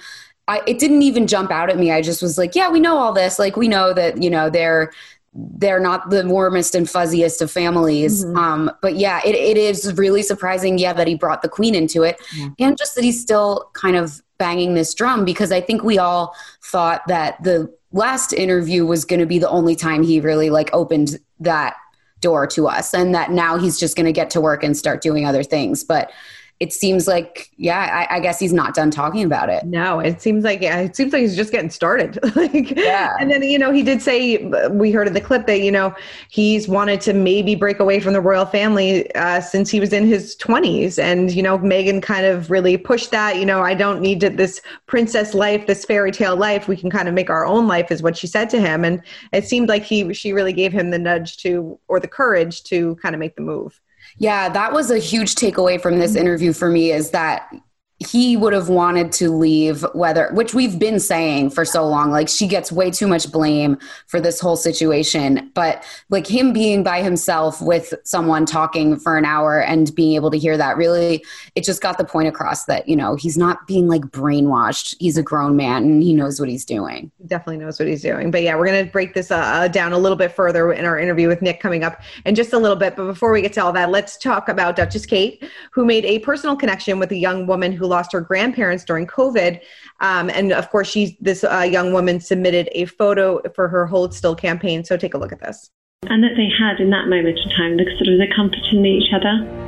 I, 0.49 0.63
it 0.67 0.79
didn't 0.79 1.03
even 1.03 1.27
jump 1.27 1.51
out 1.51 1.71
at 1.71 1.79
me. 1.79 1.91
I 1.91 2.03
just 2.03 2.23
was 2.23 2.39
like, 2.39 2.55
yeah, 2.55 2.71
we 2.71 2.81
know 2.81 2.97
all 2.97 3.13
this. 3.13 3.39
Like 3.39 3.57
we 3.57 3.69
know 3.69 3.93
that, 3.93 4.23
you 4.23 4.31
know, 4.31 4.49
they're 4.49 4.93
they're 5.37 5.81
not 5.81 6.11
the 6.11 6.27
warmest 6.27 6.75
and 6.75 6.87
fuzziest 6.87 7.43
of 7.43 7.51
families. 7.51 8.25
Um, 8.37 8.71
but 8.81 8.97
yeah, 8.97 9.21
it, 9.25 9.35
it 9.35 9.57
is 9.57 9.93
really 9.95 10.23
surprising, 10.23 10.79
yeah, 10.79 10.93
that 10.95 11.07
he 11.07 11.15
brought 11.15 11.43
the 11.43 11.49
queen 11.49 11.75
into 11.75 12.03
it. 12.03 12.17
And 12.59 12.79
just 12.79 12.95
that 12.95 13.05
he's 13.05 13.21
still 13.21 13.71
kind 13.75 13.97
of 13.97 14.23
banging 14.39 14.75
this 14.75 14.95
drum 14.95 15.25
because 15.25 15.53
I 15.53 15.61
think 15.61 15.83
we 15.83 15.99
all 15.99 16.35
thought 16.63 17.03
that 17.09 17.43
the 17.43 17.73
last 17.93 18.33
interview 18.33 18.87
was 18.87 19.05
going 19.05 19.21
to 19.21 19.27
be 19.27 19.39
the 19.39 19.49
only 19.49 19.77
time 19.77 20.03
he 20.03 20.21
really 20.21 20.51
like 20.51 20.71
opened 20.73 21.19
that 21.41 21.77
door 22.21 22.47
to 22.47 22.67
us 22.67 22.95
and 22.95 23.15
that 23.15 23.31
now 23.31 23.59
he's 23.59 23.79
just 23.79 23.97
going 23.97 24.07
to 24.07 24.13
get 24.13 24.31
to 24.31 24.41
work 24.41 24.63
and 24.63 24.77
start 24.77 25.03
doing 25.03 25.27
other 25.27 25.43
things. 25.43 25.85
But 25.85 26.11
it 26.59 26.73
seems 26.73 27.07
like, 27.07 27.51
yeah, 27.59 28.07
I, 28.11 28.17
I 28.17 28.21
guess 28.21 28.39
he's 28.39 28.53
not 28.53 28.75
done 28.75 28.91
talking 28.91 29.25
about 29.25 29.51
it. 29.51 29.65
No, 29.65 30.01
it 30.01 30.23
seems 30.23 30.43
like 30.43 30.63
yeah, 30.63 30.79
it 30.81 30.97
seems 30.97 31.13
like 31.13 31.21
he's 31.21 31.37
just 31.37 31.53
getting 31.53 31.69
started. 31.69 32.19
like, 32.37 32.71
Yeah. 32.71 33.15
And 33.21 33.31
then 33.31 33.43
you 33.43 33.59
know 33.59 33.73
he 33.73 33.83
did 33.83 34.01
say 34.01 34.39
we 34.71 34.91
heard 34.91 35.07
in 35.07 35.13
the 35.13 35.21
clip 35.21 35.47
that 35.47 35.61
you 35.61 35.71
know 35.71 35.95
he's 36.31 36.67
wanted 36.67 37.03
to 37.03 37.13
maybe 37.13 37.55
break 37.55 37.79
away 37.79 38.01
from 38.01 38.15
the 38.15 38.23
royal 38.23 38.47
family 38.47 39.15
uh, 39.15 39.41
since 39.41 39.71
he 39.71 39.81
was 39.81 39.93
in 39.93 40.07
his 40.07 40.35
twenties, 40.37 40.99
and 40.99 41.31
you 41.31 41.43
know 41.43 41.59
Meghan 41.59 42.03
kind 42.03 42.25
of 42.25 42.51
really 42.51 42.79
pushed 42.79 43.11
that. 43.11 43.37
You 43.37 43.45
know, 43.45 43.61
I 43.61 43.75
don't 43.75 44.01
need 44.01 44.21
to, 44.21 44.31
this 44.31 44.63
princess 44.87 45.35
life, 45.35 45.67
this 45.67 45.85
fairy 45.85 46.11
tale 46.11 46.37
life. 46.37 46.69
We 46.69 46.77
can 46.77 46.89
kind 46.89 47.07
of 47.07 47.13
make 47.13 47.29
our 47.29 47.45
own 47.45 47.67
life, 47.67 47.91
is 47.91 48.03
what 48.03 48.17
she 48.17 48.27
said 48.27 48.49
to 48.51 48.61
him, 48.61 48.83
and 48.83 49.03
it 49.33 49.45
seemed 49.47 49.69
like 49.69 49.83
he 49.83 50.15
she 50.15 50.33
really 50.33 50.55
gave 50.55 50.73
him 50.73 50.91
the 50.91 50.99
nudge 50.99 51.37
to 51.39 51.79
or 51.89 52.01
the 52.01 52.09
courage 52.09 52.63
to 52.65 52.97
kind 52.97 53.15
of 53.15 53.19
make 53.19 53.37
the 53.37 53.43
move. 53.43 53.79
Yeah, 54.19 54.49
that 54.49 54.73
was 54.73 54.91
a 54.91 54.99
huge 54.99 55.35
takeaway 55.35 55.81
from 55.81 55.99
this 55.99 56.15
interview 56.15 56.53
for 56.53 56.71
me 56.71 56.93
is 56.93 57.11
that 57.11 57.51
he 57.99 58.37
would 58.37 58.53
have 58.53 58.69
wanted 58.69 59.11
to 59.11 59.31
leave 59.31 59.85
whether 59.95 60.31
which 60.33 60.53
we've 60.53 60.79
been 60.79 61.01
saying 61.01 61.49
for 61.49 61.65
so 61.65 61.87
long 61.87 62.11
like 62.11 62.29
she 62.29 62.47
gets 62.47 62.71
way 62.71 62.91
too 62.91 63.07
much 63.07 63.31
blame 63.33 63.79
for 64.07 64.21
this 64.21 64.39
whole 64.39 64.57
situation 64.57 65.51
but 65.55 65.85
like 66.11 66.27
him 66.27 66.53
being 66.53 66.83
by 66.83 67.03
himself 67.03 67.61
with 67.63 67.95
someone 68.05 68.45
talking 68.45 68.97
for 68.97 69.17
an 69.17 69.25
hour 69.25 69.63
and 69.63 69.95
being 69.95 70.15
able 70.15 70.31
to 70.31 70.39
hear 70.39 70.57
that 70.57 70.77
really 70.77 71.25
it 71.55 71.65
just 71.65 71.81
got 71.81 71.97
the 71.97 72.05
point 72.05 72.29
across 72.29 72.67
that 72.67 72.87
you 72.87 72.97
know 72.97 73.15
he's 73.15 73.39
not 73.39 73.67
being 73.67 73.89
like 73.89 74.03
brainwashed 74.03 74.95
he's 75.01 75.17
a 75.17 75.23
grown 75.23 75.57
man 75.57 75.83
and 75.85 76.03
he 76.03 76.13
knows 76.13 76.39
what 76.39 76.49
he's 76.49 76.65
doing 76.65 77.11
he 77.19 77.27
definitely 77.27 77.65
knows 77.65 77.79
what 77.79 77.89
he's 77.89 78.03
doing. 78.03 78.31
But 78.31 78.43
yeah, 78.43 78.57
we're 78.57 78.67
going 78.67 78.85
to 78.85 78.91
break 78.91 79.15
this 79.15 79.31
uh, 79.31 79.69
down 79.69 79.93
a 79.93 79.99
little 79.99 80.17
bit 80.17 80.33
further 80.33 80.73
in 80.73 80.85
our 80.85 80.99
interview 80.99 81.29
with 81.29 81.43
Nick 81.43 81.61
coming 81.61 81.85
up 81.85 82.03
in 82.25 82.35
just 82.35 82.53
a 82.53 82.59
little 82.59 82.77
bit. 82.77 82.97
But 82.97 83.07
before 83.07 83.33
we 83.33 83.43
get 83.43 83.53
to 83.55 83.65
all 83.65 83.73
that, 83.73 83.91
let's 83.91 84.17
talk 84.17 84.49
about 84.49 84.77
Duchess 84.77 85.07
Kate, 85.07 85.45
who 85.71 85.85
made 85.85 86.05
a 86.05 86.19
personal 86.21 86.57
connection 86.57 86.99
with 86.99 87.11
a 87.13 87.17
young 87.17 87.47
woman 87.47 87.73
who 87.73 87.86
lost 87.87 88.13
her 88.13 88.21
grandparents 88.21 88.85
during 88.85 89.07
COVID. 89.07 89.61
Um, 90.01 90.31
and 90.31 90.53
of 90.53 90.71
course, 90.71 90.89
she's 90.89 91.17
this 91.21 91.45
uh, 91.45 91.61
young 91.61 91.93
woman 91.93 92.21
submitted 92.21 92.69
a 92.73 92.85
photo 92.87 93.41
for 93.55 93.69
her 93.69 93.87
Hold 93.87 94.15
Still 94.15 94.35
campaign. 94.35 94.85
So 94.85 94.97
take 94.97 95.15
a 95.15 95.19
look 95.19 95.33
at 95.33 95.41
this. 95.41 95.71
and 96.09 96.23
that 96.23 96.37
they 96.37 96.49
had 96.53 96.79
in 96.81 96.91
that 96.91 97.09
moment 97.09 97.39
in 97.39 97.49
time 97.57 97.77
the 97.77 97.85
sort 97.99 98.09
of 98.13 98.19
the 98.19 98.29
comfort 98.35 98.63
in 98.73 98.85
each 98.87 99.13
other. 99.13 99.67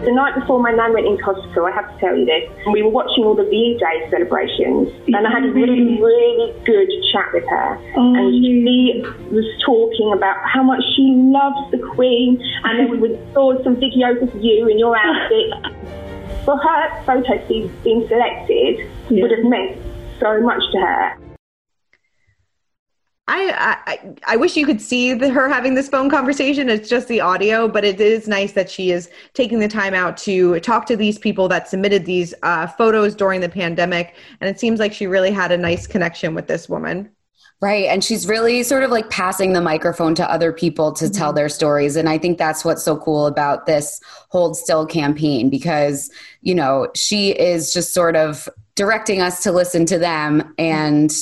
The 0.00 0.12
night 0.12 0.32
before 0.34 0.62
my 0.62 0.70
nan 0.72 0.94
went 0.94 1.04
into 1.04 1.22
hospital, 1.22 1.66
I 1.66 1.72
have 1.72 1.84
to 1.92 1.96
tell 2.00 2.16
you 2.16 2.24
this, 2.24 2.48
we 2.72 2.80
were 2.80 2.88
watching 2.88 3.20
all 3.22 3.36
the 3.36 3.44
VE 3.44 3.76
Day 3.76 4.08
celebrations 4.08 4.88
and 5.12 5.26
I 5.26 5.28
had 5.28 5.44
a 5.44 5.52
really, 5.52 6.00
really 6.00 6.56
good 6.64 6.88
chat 7.12 7.28
with 7.36 7.44
her. 7.44 7.76
Oh, 8.00 8.16
and 8.16 8.32
she 8.40 9.04
was 9.28 9.44
talking 9.60 10.16
about 10.16 10.40
how 10.48 10.62
much 10.62 10.80
she 10.96 11.04
loves 11.12 11.68
the 11.68 11.84
Queen 11.92 12.40
and 12.64 12.80
then 12.80 12.88
we 12.88 12.96
would 12.96 13.20
saw 13.34 13.52
some 13.62 13.76
videos 13.76 14.24
of 14.24 14.32
you 14.40 14.68
in 14.72 14.78
your 14.78 14.96
outfit. 14.96 15.79
For 16.44 16.56
her 16.56 17.02
photo 17.04 17.38
to 17.38 17.48
be 17.48 17.70
being 17.84 18.08
selected 18.08 18.88
Yeah. 19.10 19.22
would 19.22 19.30
have 19.30 19.44
meant 19.44 19.76
so 20.18 20.40
much 20.40 20.62
to 20.72 20.80
her. 20.80 21.16
I, 23.32 23.76
I 23.86 23.98
I 24.26 24.36
wish 24.36 24.56
you 24.56 24.66
could 24.66 24.80
see 24.80 25.14
the, 25.14 25.30
her 25.30 25.48
having 25.48 25.74
this 25.74 25.88
phone 25.88 26.10
conversation. 26.10 26.68
It's 26.68 26.88
just 26.88 27.06
the 27.06 27.20
audio, 27.20 27.68
but 27.68 27.84
it 27.84 28.00
is 28.00 28.26
nice 28.26 28.52
that 28.52 28.68
she 28.68 28.90
is 28.90 29.08
taking 29.34 29.60
the 29.60 29.68
time 29.68 29.94
out 29.94 30.16
to 30.18 30.58
talk 30.60 30.86
to 30.86 30.96
these 30.96 31.16
people 31.16 31.46
that 31.48 31.68
submitted 31.68 32.06
these 32.06 32.34
uh, 32.42 32.66
photos 32.66 33.14
during 33.14 33.40
the 33.40 33.48
pandemic, 33.48 34.16
and 34.40 34.50
it 34.50 34.58
seems 34.58 34.80
like 34.80 34.92
she 34.92 35.06
really 35.06 35.30
had 35.30 35.52
a 35.52 35.56
nice 35.56 35.86
connection 35.86 36.34
with 36.34 36.48
this 36.48 36.68
woman. 36.68 37.08
Right. 37.60 37.84
And 37.84 38.02
she's 38.02 38.26
really 38.26 38.62
sort 38.62 38.84
of 38.84 38.90
like 38.90 39.10
passing 39.10 39.52
the 39.52 39.60
microphone 39.60 40.14
to 40.14 40.30
other 40.32 40.50
people 40.50 40.92
to 40.92 41.04
mm-hmm. 41.04 41.14
tell 41.14 41.32
their 41.34 41.50
stories. 41.50 41.94
And 41.94 42.08
I 42.08 42.16
think 42.16 42.38
that's 42.38 42.64
what's 42.64 42.82
so 42.82 42.96
cool 42.96 43.26
about 43.26 43.66
this 43.66 44.00
Hold 44.30 44.56
Still 44.56 44.86
campaign 44.86 45.50
because, 45.50 46.10
you 46.40 46.54
know, 46.54 46.88
she 46.94 47.30
is 47.30 47.74
just 47.74 47.92
sort 47.92 48.16
of 48.16 48.48
directing 48.76 49.20
us 49.20 49.42
to 49.42 49.52
listen 49.52 49.84
to 49.86 49.98
them 49.98 50.54
and 50.56 51.12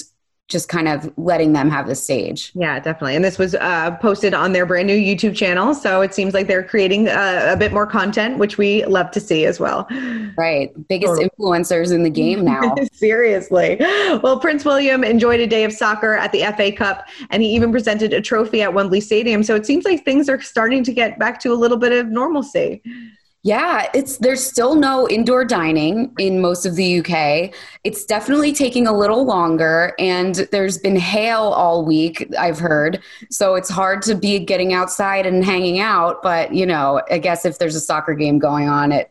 just 0.48 0.70
kind 0.70 0.88
of 0.88 1.12
letting 1.18 1.52
them 1.52 1.68
have 1.68 1.86
the 1.86 1.94
stage. 1.94 2.52
Yeah, 2.54 2.80
definitely. 2.80 3.14
And 3.14 3.24
this 3.24 3.38
was 3.38 3.54
uh, 3.54 3.96
posted 4.00 4.32
on 4.32 4.52
their 4.52 4.64
brand 4.64 4.86
new 4.86 4.96
YouTube 4.96 5.36
channel. 5.36 5.74
So 5.74 6.00
it 6.00 6.14
seems 6.14 6.32
like 6.32 6.46
they're 6.46 6.64
creating 6.64 7.08
uh, 7.08 7.50
a 7.52 7.56
bit 7.56 7.70
more 7.70 7.86
content, 7.86 8.38
which 8.38 8.56
we 8.56 8.84
love 8.86 9.10
to 9.10 9.20
see 9.20 9.44
as 9.44 9.60
well. 9.60 9.86
Right. 10.38 10.72
Biggest 10.88 11.10
totally. 11.10 11.28
influencers 11.38 11.92
in 11.92 12.02
the 12.02 12.10
game 12.10 12.44
now. 12.44 12.74
Seriously. 12.92 13.76
Well, 13.78 14.40
Prince 14.40 14.64
William 14.64 15.04
enjoyed 15.04 15.40
a 15.40 15.46
day 15.46 15.64
of 15.64 15.72
soccer 15.72 16.14
at 16.14 16.32
the 16.32 16.40
FA 16.56 16.72
Cup, 16.72 17.06
and 17.28 17.42
he 17.42 17.50
even 17.54 17.70
presented 17.70 18.14
a 18.14 18.20
trophy 18.20 18.62
at 18.62 18.72
Wembley 18.72 19.00
Stadium. 19.00 19.42
So 19.42 19.54
it 19.54 19.66
seems 19.66 19.84
like 19.84 20.04
things 20.04 20.30
are 20.30 20.40
starting 20.40 20.82
to 20.84 20.92
get 20.94 21.18
back 21.18 21.40
to 21.40 21.52
a 21.52 21.56
little 21.56 21.76
bit 21.76 21.92
of 21.92 22.08
normalcy. 22.08 22.82
Yeah, 23.44 23.86
it's 23.94 24.18
there's 24.18 24.44
still 24.44 24.74
no 24.74 25.08
indoor 25.08 25.44
dining 25.44 26.12
in 26.18 26.40
most 26.40 26.66
of 26.66 26.74
the 26.74 26.98
UK. 26.98 27.54
It's 27.84 28.04
definitely 28.04 28.52
taking 28.52 28.86
a 28.86 28.92
little 28.92 29.24
longer 29.24 29.94
and 29.98 30.34
there's 30.50 30.76
been 30.78 30.96
hail 30.96 31.42
all 31.42 31.84
week, 31.84 32.28
I've 32.36 32.58
heard. 32.58 33.00
So 33.30 33.54
it's 33.54 33.68
hard 33.68 34.02
to 34.02 34.16
be 34.16 34.40
getting 34.40 34.74
outside 34.74 35.24
and 35.24 35.44
hanging 35.44 35.78
out, 35.78 36.20
but 36.22 36.52
you 36.52 36.66
know, 36.66 37.00
I 37.10 37.18
guess 37.18 37.44
if 37.44 37.58
there's 37.58 37.76
a 37.76 37.80
soccer 37.80 38.14
game 38.14 38.40
going 38.40 38.68
on, 38.68 38.90
it 38.90 39.10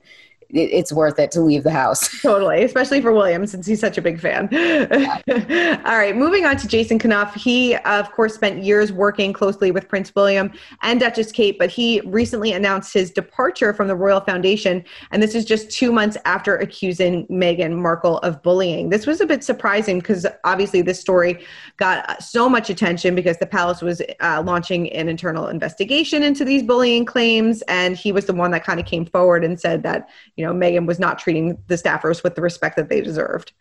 it's 0.49 0.93
worth 0.93 1.19
it 1.19 1.31
to 1.31 1.41
leave 1.41 1.63
the 1.63 1.71
house. 1.71 2.09
Totally, 2.21 2.63
especially 2.63 3.01
for 3.01 3.11
William 3.11 3.45
since 3.45 3.65
he's 3.65 3.79
such 3.79 3.97
a 3.97 4.01
big 4.01 4.19
fan. 4.19 4.47
Yeah. 4.51 5.81
All 5.85 5.97
right, 5.97 6.15
moving 6.15 6.45
on 6.45 6.57
to 6.57 6.67
Jason 6.67 6.99
Knauf. 6.99 7.33
He, 7.33 7.75
of 7.75 8.11
course, 8.11 8.35
spent 8.35 8.63
years 8.63 8.91
working 8.91 9.33
closely 9.33 9.71
with 9.71 9.87
Prince 9.87 10.13
William 10.15 10.51
and 10.81 10.99
Duchess 10.99 11.31
Kate, 11.31 11.59
but 11.59 11.69
he 11.69 12.01
recently 12.01 12.53
announced 12.53 12.93
his 12.93 13.11
departure 13.11 13.73
from 13.73 13.87
the 13.87 13.95
Royal 13.95 14.21
Foundation, 14.21 14.83
and 15.11 15.21
this 15.21 15.35
is 15.35 15.43
just 15.43 15.69
two 15.69 15.91
months 15.91 16.17
after 16.25 16.55
accusing 16.57 17.27
Meghan 17.27 17.75
Markle 17.75 18.19
of 18.19 18.41
bullying. 18.41 18.89
This 18.89 19.05
was 19.05 19.21
a 19.21 19.25
bit 19.25 19.43
surprising 19.43 19.99
because 19.99 20.25
obviously 20.43 20.81
this 20.81 20.99
story 20.99 21.43
got 21.77 22.23
so 22.23 22.47
much 22.47 22.69
attention 22.69 23.15
because 23.15 23.37
the 23.37 23.45
palace 23.45 23.81
was 23.81 24.01
uh, 24.21 24.41
launching 24.45 24.91
an 24.93 25.09
internal 25.09 25.47
investigation 25.47 26.23
into 26.23 26.45
these 26.45 26.63
bullying 26.63 27.05
claims, 27.05 27.61
and 27.63 27.97
he 27.97 28.11
was 28.11 28.25
the 28.25 28.33
one 28.33 28.51
that 28.51 28.63
kind 28.63 28.79
of 28.79 28.85
came 28.85 29.05
forward 29.05 29.43
and 29.43 29.59
said 29.59 29.83
that 29.83 30.09
you 30.37 30.45
know, 30.45 30.53
Meghan 30.53 30.85
was 30.85 30.99
not 30.99 31.19
treating 31.19 31.57
the 31.67 31.75
staffers 31.75 32.23
with 32.23 32.35
the 32.35 32.41
respect 32.41 32.77
that 32.77 32.89
they 32.89 33.01
deserved. 33.01 33.51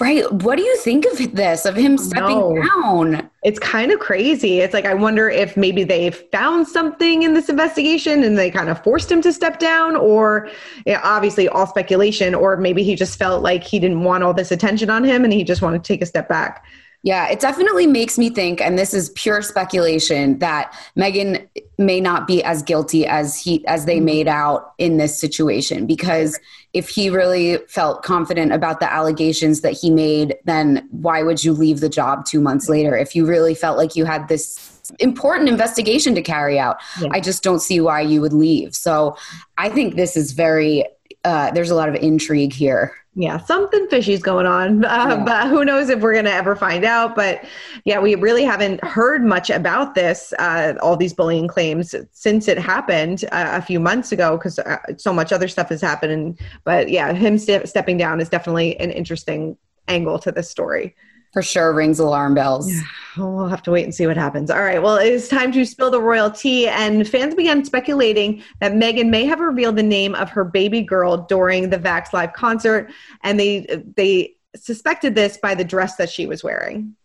Right. 0.00 0.30
What 0.32 0.56
do 0.56 0.62
you 0.62 0.76
think 0.78 1.04
of 1.04 1.34
this, 1.36 1.66
of 1.66 1.76
him 1.76 1.98
stepping 1.98 2.38
no. 2.38 2.62
down? 2.62 3.30
It's 3.42 3.58
kind 3.58 3.92
of 3.92 4.00
crazy. 4.00 4.60
It's 4.60 4.72
like, 4.72 4.86
I 4.86 4.94
wonder 4.94 5.28
if 5.28 5.56
maybe 5.56 5.84
they 5.84 6.10
found 6.10 6.66
something 6.66 7.22
in 7.22 7.34
this 7.34 7.48
investigation 7.48 8.24
and 8.24 8.36
they 8.36 8.50
kind 8.50 8.70
of 8.70 8.82
forced 8.82 9.12
him 9.12 9.20
to 9.22 9.32
step 9.32 9.58
down, 9.58 9.96
or 9.96 10.48
yeah, 10.86 11.00
obviously 11.04 11.48
all 11.48 11.66
speculation, 11.66 12.34
or 12.34 12.56
maybe 12.56 12.82
he 12.82 12.94
just 12.96 13.18
felt 13.18 13.42
like 13.42 13.62
he 13.62 13.78
didn't 13.78 14.02
want 14.02 14.24
all 14.24 14.32
this 14.32 14.50
attention 14.50 14.88
on 14.88 15.04
him 15.04 15.22
and 15.22 15.32
he 15.32 15.44
just 15.44 15.62
wanted 15.62 15.84
to 15.84 15.88
take 15.88 16.02
a 16.02 16.06
step 16.06 16.28
back. 16.28 16.64
Yeah, 17.02 17.28
it 17.28 17.40
definitely 17.40 17.86
makes 17.86 18.18
me 18.18 18.28
think, 18.28 18.60
and 18.60 18.78
this 18.78 18.92
is 18.92 19.08
pure 19.10 19.40
speculation, 19.40 20.38
that 20.40 20.74
Meghan 20.98 21.48
may 21.78 21.98
not 21.98 22.26
be 22.26 22.44
as 22.44 22.62
guilty 22.62 23.06
as 23.06 23.40
he 23.40 23.66
as 23.66 23.86
they 23.86 23.96
mm-hmm. 23.96 24.04
made 24.04 24.28
out 24.28 24.74
in 24.76 24.98
this 24.98 25.18
situation. 25.18 25.86
Because 25.86 26.38
if 26.74 26.90
he 26.90 27.08
really 27.08 27.56
felt 27.68 28.02
confident 28.02 28.52
about 28.52 28.80
the 28.80 28.92
allegations 28.92 29.62
that 29.62 29.72
he 29.72 29.90
made, 29.90 30.36
then 30.44 30.86
why 30.90 31.22
would 31.22 31.42
you 31.42 31.54
leave 31.54 31.80
the 31.80 31.88
job 31.88 32.26
two 32.26 32.40
months 32.40 32.68
later? 32.68 32.94
If 32.94 33.16
you 33.16 33.24
really 33.24 33.54
felt 33.54 33.78
like 33.78 33.96
you 33.96 34.04
had 34.04 34.28
this 34.28 34.78
important 34.98 35.48
investigation 35.48 36.14
to 36.16 36.22
carry 36.22 36.58
out, 36.58 36.76
yeah. 37.00 37.08
I 37.12 37.20
just 37.20 37.42
don't 37.42 37.60
see 37.60 37.80
why 37.80 38.02
you 38.02 38.20
would 38.20 38.34
leave. 38.34 38.74
So 38.74 39.16
I 39.56 39.70
think 39.70 39.96
this 39.96 40.18
is 40.18 40.32
very 40.32 40.84
uh, 41.24 41.50
there's 41.50 41.70
a 41.70 41.74
lot 41.74 41.88
of 41.88 41.94
intrigue 41.96 42.52
here 42.52 42.94
yeah 43.16 43.38
something 43.38 43.88
fishy's 43.88 44.22
going 44.22 44.46
on 44.46 44.84
uh, 44.84 44.88
yeah. 44.88 45.24
but 45.24 45.48
who 45.48 45.64
knows 45.64 45.88
if 45.88 46.00
we're 46.00 46.12
going 46.12 46.24
to 46.24 46.32
ever 46.32 46.54
find 46.54 46.84
out 46.84 47.16
but 47.16 47.44
yeah 47.84 47.98
we 47.98 48.14
really 48.14 48.44
haven't 48.44 48.82
heard 48.84 49.24
much 49.24 49.50
about 49.50 49.94
this 49.96 50.32
uh, 50.38 50.74
all 50.80 50.96
these 50.96 51.12
bullying 51.12 51.48
claims 51.48 51.94
since 52.12 52.46
it 52.46 52.56
happened 52.56 53.24
uh, 53.32 53.50
a 53.52 53.62
few 53.62 53.80
months 53.80 54.12
ago 54.12 54.36
because 54.36 54.60
uh, 54.60 54.78
so 54.96 55.12
much 55.12 55.32
other 55.32 55.48
stuff 55.48 55.68
has 55.68 55.80
happened 55.80 56.38
but 56.64 56.88
yeah 56.88 57.12
him 57.12 57.36
st- 57.36 57.68
stepping 57.68 57.96
down 57.96 58.20
is 58.20 58.28
definitely 58.28 58.78
an 58.78 58.92
interesting 58.92 59.56
angle 59.88 60.18
to 60.18 60.30
this 60.30 60.48
story 60.48 60.94
for 61.32 61.42
sure 61.42 61.72
rings 61.72 61.98
alarm 61.98 62.34
bells. 62.34 62.70
Yeah, 62.70 62.82
we'll 63.16 63.48
have 63.48 63.62
to 63.62 63.70
wait 63.70 63.84
and 63.84 63.94
see 63.94 64.06
what 64.06 64.16
happens. 64.16 64.50
All 64.50 64.62
right. 64.62 64.82
Well, 64.82 64.96
it 64.96 65.12
is 65.12 65.28
time 65.28 65.52
to 65.52 65.64
spill 65.64 65.90
the 65.90 66.00
royal 66.00 66.30
tea, 66.30 66.68
and 66.68 67.06
fans 67.08 67.34
began 67.34 67.64
speculating 67.64 68.42
that 68.60 68.72
Meghan 68.72 69.10
may 69.10 69.24
have 69.26 69.40
revealed 69.40 69.76
the 69.76 69.82
name 69.82 70.14
of 70.14 70.30
her 70.30 70.44
baby 70.44 70.82
girl 70.82 71.18
during 71.18 71.70
the 71.70 71.78
Vax 71.78 72.12
Live 72.12 72.32
concert, 72.32 72.90
and 73.22 73.38
they 73.38 73.66
they 73.96 74.34
suspected 74.56 75.14
this 75.14 75.36
by 75.36 75.54
the 75.54 75.64
dress 75.64 75.96
that 75.96 76.10
she 76.10 76.26
was 76.26 76.42
wearing. 76.42 76.96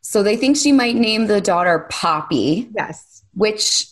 So 0.00 0.22
they 0.22 0.36
think 0.36 0.56
she 0.56 0.72
might 0.72 0.96
name 0.96 1.26
the 1.26 1.40
daughter 1.40 1.86
Poppy. 1.90 2.70
Yes. 2.74 3.24
Which 3.34 3.86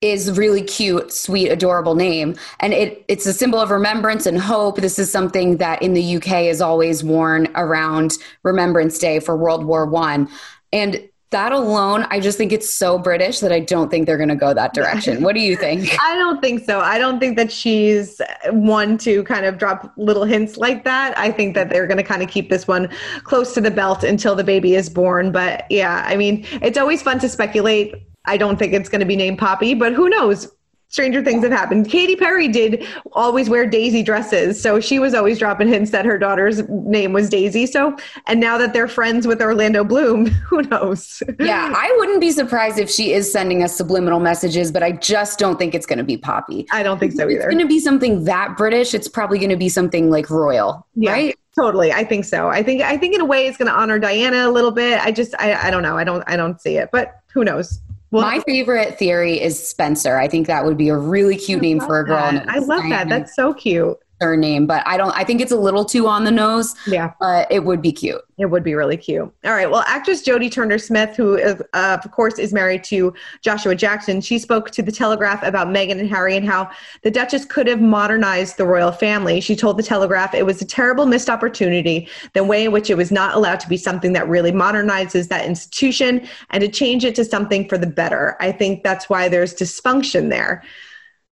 is 0.00 0.36
really 0.38 0.62
cute, 0.62 1.12
sweet, 1.12 1.48
adorable 1.48 1.94
name. 1.94 2.36
And 2.60 2.72
it, 2.72 3.04
it's 3.08 3.26
a 3.26 3.32
symbol 3.32 3.58
of 3.58 3.70
remembrance 3.70 4.26
and 4.26 4.38
hope. 4.38 4.76
This 4.76 4.98
is 4.98 5.10
something 5.10 5.56
that 5.56 5.82
in 5.82 5.94
the 5.94 6.16
UK 6.16 6.44
is 6.44 6.60
always 6.60 7.02
worn 7.02 7.48
around 7.56 8.12
Remembrance 8.44 8.98
Day 8.98 9.18
for 9.18 9.36
World 9.36 9.64
War 9.64 9.86
One. 9.86 10.28
And 10.72 11.08
that 11.30 11.52
alone, 11.52 12.06
I 12.08 12.20
just 12.20 12.38
think 12.38 12.52
it's 12.52 12.72
so 12.72 12.98
British 12.98 13.40
that 13.40 13.52
I 13.52 13.60
don't 13.60 13.90
think 13.90 14.06
they're 14.06 14.16
going 14.16 14.30
to 14.30 14.36
go 14.36 14.54
that 14.54 14.72
direction. 14.72 15.22
What 15.22 15.34
do 15.34 15.40
you 15.40 15.56
think? 15.56 15.94
I 16.02 16.14
don't 16.14 16.40
think 16.40 16.64
so. 16.64 16.80
I 16.80 16.96
don't 16.96 17.20
think 17.20 17.36
that 17.36 17.52
she's 17.52 18.20
one 18.50 18.96
to 18.98 19.22
kind 19.24 19.44
of 19.44 19.58
drop 19.58 19.92
little 19.98 20.24
hints 20.24 20.56
like 20.56 20.84
that. 20.84 21.18
I 21.18 21.30
think 21.30 21.54
that 21.54 21.68
they're 21.68 21.86
going 21.86 21.98
to 21.98 22.02
kind 22.02 22.22
of 22.22 22.30
keep 22.30 22.48
this 22.48 22.66
one 22.66 22.88
close 23.24 23.52
to 23.54 23.60
the 23.60 23.70
belt 23.70 24.04
until 24.04 24.34
the 24.34 24.44
baby 24.44 24.74
is 24.74 24.88
born. 24.88 25.30
But 25.30 25.66
yeah, 25.70 26.02
I 26.06 26.16
mean, 26.16 26.46
it's 26.62 26.78
always 26.78 27.02
fun 27.02 27.18
to 27.18 27.28
speculate 27.28 28.07
I 28.28 28.36
don't 28.36 28.58
think 28.58 28.72
it's 28.72 28.88
going 28.88 29.00
to 29.00 29.06
be 29.06 29.16
named 29.16 29.38
Poppy, 29.38 29.74
but 29.74 29.92
who 29.92 30.08
knows? 30.08 30.48
Stranger 30.90 31.22
things 31.22 31.42
have 31.42 31.52
happened. 31.52 31.90
Katy 31.90 32.16
Perry 32.16 32.48
did 32.48 32.86
always 33.12 33.50
wear 33.50 33.66
Daisy 33.66 34.02
dresses, 34.02 34.58
so 34.58 34.80
she 34.80 34.98
was 34.98 35.12
always 35.12 35.38
dropping 35.38 35.68
hints 35.68 35.90
that 35.90 36.06
her 36.06 36.16
daughter's 36.16 36.66
name 36.70 37.12
was 37.12 37.28
Daisy. 37.28 37.66
So, 37.66 37.94
and 38.26 38.40
now 38.40 38.56
that 38.56 38.72
they're 38.72 38.88
friends 38.88 39.26
with 39.26 39.42
Orlando 39.42 39.84
Bloom, 39.84 40.26
who 40.48 40.62
knows? 40.62 41.22
Yeah, 41.38 41.74
I 41.76 41.94
wouldn't 41.98 42.22
be 42.22 42.30
surprised 42.30 42.78
if 42.78 42.88
she 42.88 43.12
is 43.12 43.30
sending 43.30 43.62
us 43.62 43.76
subliminal 43.76 44.18
messages, 44.18 44.72
but 44.72 44.82
I 44.82 44.92
just 44.92 45.38
don't 45.38 45.58
think 45.58 45.74
it's 45.74 45.84
going 45.84 45.98
to 45.98 46.04
be 46.04 46.16
Poppy. 46.16 46.66
I 46.72 46.82
don't 46.82 46.98
think 46.98 47.12
so 47.12 47.28
either. 47.28 47.34
It's 47.34 47.54
going 47.54 47.58
to 47.58 47.66
be 47.66 47.80
something 47.80 48.24
that 48.24 48.56
British. 48.56 48.94
It's 48.94 49.08
probably 49.08 49.38
going 49.38 49.50
to 49.50 49.56
be 49.56 49.68
something 49.68 50.08
like 50.08 50.30
royal, 50.30 50.86
yeah. 50.94 51.12
right? 51.12 51.38
Totally. 51.54 51.92
I 51.92 52.02
think 52.04 52.24
so. 52.24 52.48
I 52.48 52.62
think 52.62 52.80
I 52.80 52.96
think 52.96 53.14
in 53.14 53.20
a 53.20 53.26
way 53.26 53.46
it's 53.46 53.58
going 53.58 53.70
to 53.70 53.76
honor 53.76 53.98
Diana 53.98 54.48
a 54.48 54.52
little 54.52 54.70
bit. 54.70 55.00
I 55.04 55.12
just 55.12 55.34
I, 55.38 55.66
I 55.66 55.70
don't 55.70 55.82
know. 55.82 55.98
I 55.98 56.04
don't 56.04 56.24
I 56.26 56.36
don't 56.36 56.58
see 56.60 56.78
it, 56.78 56.88
but 56.92 57.20
who 57.34 57.44
knows? 57.44 57.80
Well, 58.10 58.22
My 58.22 58.40
favorite 58.40 58.98
theory 58.98 59.40
is 59.40 59.68
Spencer. 59.68 60.16
I 60.16 60.28
think 60.28 60.46
that 60.46 60.64
would 60.64 60.78
be 60.78 60.88
a 60.88 60.96
really 60.96 61.36
cute 61.36 61.60
name 61.60 61.78
for 61.80 62.00
a 62.00 62.06
girl. 62.06 62.40
I 62.48 62.58
love 62.58 62.84
that. 62.88 63.08
That's 63.08 63.36
so 63.36 63.52
cute 63.52 63.98
her 64.20 64.36
name, 64.36 64.66
but 64.66 64.82
I 64.86 64.96
don't. 64.96 65.12
I 65.16 65.24
think 65.24 65.40
it's 65.40 65.52
a 65.52 65.56
little 65.56 65.84
too 65.84 66.06
on 66.06 66.24
the 66.24 66.30
nose. 66.30 66.74
Yeah, 66.86 67.12
but 67.20 67.50
it 67.50 67.64
would 67.64 67.80
be 67.80 67.92
cute. 67.92 68.22
It 68.38 68.46
would 68.46 68.62
be 68.62 68.74
really 68.74 68.96
cute. 68.96 69.32
All 69.44 69.52
right. 69.52 69.68
Well, 69.68 69.82
actress 69.86 70.22
Jodie 70.22 70.50
Turner 70.50 70.78
Smith, 70.78 71.16
who 71.16 71.34
is, 71.34 71.60
uh, 71.72 71.98
of 72.02 72.10
course 72.12 72.38
is 72.38 72.52
married 72.52 72.84
to 72.84 73.12
Joshua 73.42 73.74
Jackson, 73.74 74.20
she 74.20 74.38
spoke 74.38 74.70
to 74.70 74.82
the 74.82 74.92
Telegraph 74.92 75.42
about 75.42 75.68
Meghan 75.68 75.98
and 75.98 76.08
Harry 76.08 76.36
and 76.36 76.46
how 76.46 76.70
the 77.02 77.10
Duchess 77.10 77.44
could 77.44 77.66
have 77.66 77.80
modernized 77.80 78.56
the 78.56 78.64
royal 78.64 78.92
family. 78.92 79.40
She 79.40 79.56
told 79.56 79.76
the 79.76 79.82
Telegraph 79.82 80.34
it 80.34 80.46
was 80.46 80.62
a 80.62 80.64
terrible 80.64 81.04
missed 81.04 81.28
opportunity, 81.28 82.08
the 82.32 82.44
way 82.44 82.64
in 82.64 82.72
which 82.72 82.90
it 82.90 82.96
was 82.96 83.10
not 83.10 83.34
allowed 83.34 83.58
to 83.60 83.68
be 83.68 83.76
something 83.76 84.12
that 84.12 84.28
really 84.28 84.52
modernizes 84.52 85.28
that 85.28 85.44
institution 85.44 86.26
and 86.50 86.60
to 86.60 86.68
change 86.68 87.04
it 87.04 87.16
to 87.16 87.24
something 87.24 87.68
for 87.68 87.76
the 87.76 87.88
better. 87.88 88.36
I 88.38 88.52
think 88.52 88.84
that's 88.84 89.10
why 89.10 89.28
there's 89.28 89.54
dysfunction 89.54 90.30
there. 90.30 90.62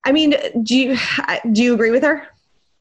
I 0.06 0.12
mean, 0.12 0.36
do 0.64 0.76
you 0.76 0.98
do 1.52 1.64
you 1.64 1.74
agree 1.74 1.92
with 1.92 2.04
her? 2.04 2.28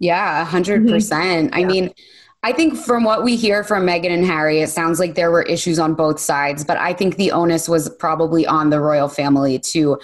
Yeah, 0.03 0.45
100%. 0.45 0.89
percent 0.89 1.53
mm 1.53 1.55
hmm 1.55 1.61
I 1.61 1.65
mean, 1.65 1.95
I 2.43 2.53
think 2.53 2.77
from 2.77 3.05
what 3.05 3.23
we 3.23 3.37
hear 3.37 3.63
from 3.63 3.87
Meghan 3.87 4.11
and 4.11 4.27
Harry, 4.27 4.61
it 4.63 4.69
sounds 4.69 4.99
like 4.99 5.15
there 5.15 5.31
were 5.31 5.43
issues 5.43 5.79
on 5.79 5.95
both 5.95 6.19
sides, 6.19 6.65
but 6.65 6.77
I 6.77 6.93
think 6.93 7.15
the 7.15 7.31
onus 7.31 7.69
was 7.69 7.89
probably 7.89 8.45
on 8.45 8.71
the 8.71 8.81
royal 8.81 9.09
family 9.09 9.61
to 9.61 10.01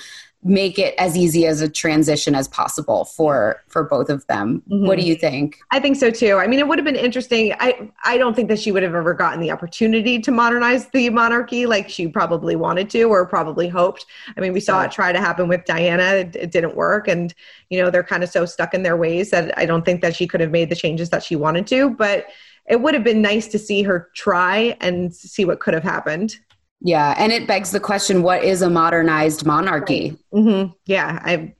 make 0.48 0.78
it 0.78 0.94
as 0.98 1.16
easy 1.16 1.46
as 1.46 1.60
a 1.60 1.68
transition 1.68 2.34
as 2.34 2.48
possible 2.48 3.04
for 3.04 3.62
for 3.68 3.84
both 3.84 4.08
of 4.08 4.26
them. 4.26 4.62
Mm-hmm. 4.68 4.86
What 4.86 4.98
do 4.98 5.04
you 5.04 5.14
think? 5.14 5.58
I 5.70 5.78
think 5.78 5.96
so 5.96 6.10
too. 6.10 6.36
I 6.36 6.46
mean, 6.46 6.58
it 6.58 6.66
would 6.66 6.78
have 6.78 6.84
been 6.84 6.96
interesting. 6.96 7.54
I 7.60 7.90
I 8.04 8.16
don't 8.16 8.34
think 8.34 8.48
that 8.48 8.58
she 8.58 8.72
would 8.72 8.82
have 8.82 8.94
ever 8.94 9.14
gotten 9.14 9.40
the 9.40 9.50
opportunity 9.50 10.18
to 10.20 10.30
modernize 10.30 10.88
the 10.88 11.10
monarchy 11.10 11.66
like 11.66 11.88
she 11.88 12.08
probably 12.08 12.56
wanted 12.56 12.88
to 12.90 13.04
or 13.04 13.26
probably 13.26 13.68
hoped. 13.68 14.06
I 14.36 14.40
mean, 14.40 14.52
we 14.52 14.60
saw 14.60 14.82
it 14.82 14.90
try 14.90 15.12
to 15.12 15.20
happen 15.20 15.48
with 15.48 15.64
Diana. 15.64 16.14
It, 16.14 16.36
it 16.36 16.50
didn't 16.50 16.74
work, 16.74 17.08
and 17.08 17.34
you 17.68 17.80
know 17.80 17.90
they're 17.90 18.02
kind 18.02 18.24
of 18.24 18.30
so 18.30 18.46
stuck 18.46 18.74
in 18.74 18.82
their 18.82 18.96
ways 18.96 19.30
that 19.30 19.56
I 19.58 19.66
don't 19.66 19.84
think 19.84 20.00
that 20.00 20.16
she 20.16 20.26
could 20.26 20.40
have 20.40 20.50
made 20.50 20.70
the 20.70 20.76
changes 20.76 21.10
that 21.10 21.22
she 21.22 21.36
wanted 21.36 21.66
to. 21.68 21.90
But 21.90 22.26
it 22.68 22.80
would 22.82 22.94
have 22.94 23.04
been 23.04 23.22
nice 23.22 23.48
to 23.48 23.58
see 23.58 23.82
her 23.82 24.10
try 24.14 24.76
and 24.80 25.14
see 25.14 25.44
what 25.44 25.60
could 25.60 25.74
have 25.74 25.82
happened. 25.82 26.36
Yeah, 26.80 27.14
and 27.18 27.32
it 27.32 27.46
begs 27.46 27.70
the 27.70 27.80
question: 27.80 28.22
What 28.22 28.44
is 28.44 28.62
a 28.62 28.70
modernized 28.70 29.44
monarchy? 29.44 30.16
Mm-hmm. 30.32 30.72
Yeah, 30.86 31.18
I, 31.24 31.54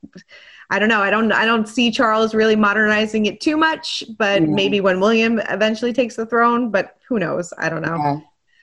I 0.70 0.78
don't 0.78 0.88
know. 0.88 1.00
I 1.00 1.10
don't. 1.10 1.32
I 1.32 1.44
don't 1.44 1.68
see 1.68 1.90
Charles 1.90 2.34
really 2.34 2.56
modernizing 2.56 3.26
it 3.26 3.40
too 3.40 3.56
much, 3.56 4.04
but 4.16 4.42
mm-hmm. 4.42 4.54
maybe 4.54 4.80
when 4.80 5.00
William 5.00 5.40
eventually 5.48 5.92
takes 5.92 6.14
the 6.14 6.26
throne. 6.26 6.70
But 6.70 6.96
who 7.08 7.18
knows? 7.18 7.52
I 7.58 7.68
don't 7.68 7.82
know. 7.82 7.96
Yeah. 7.96 8.20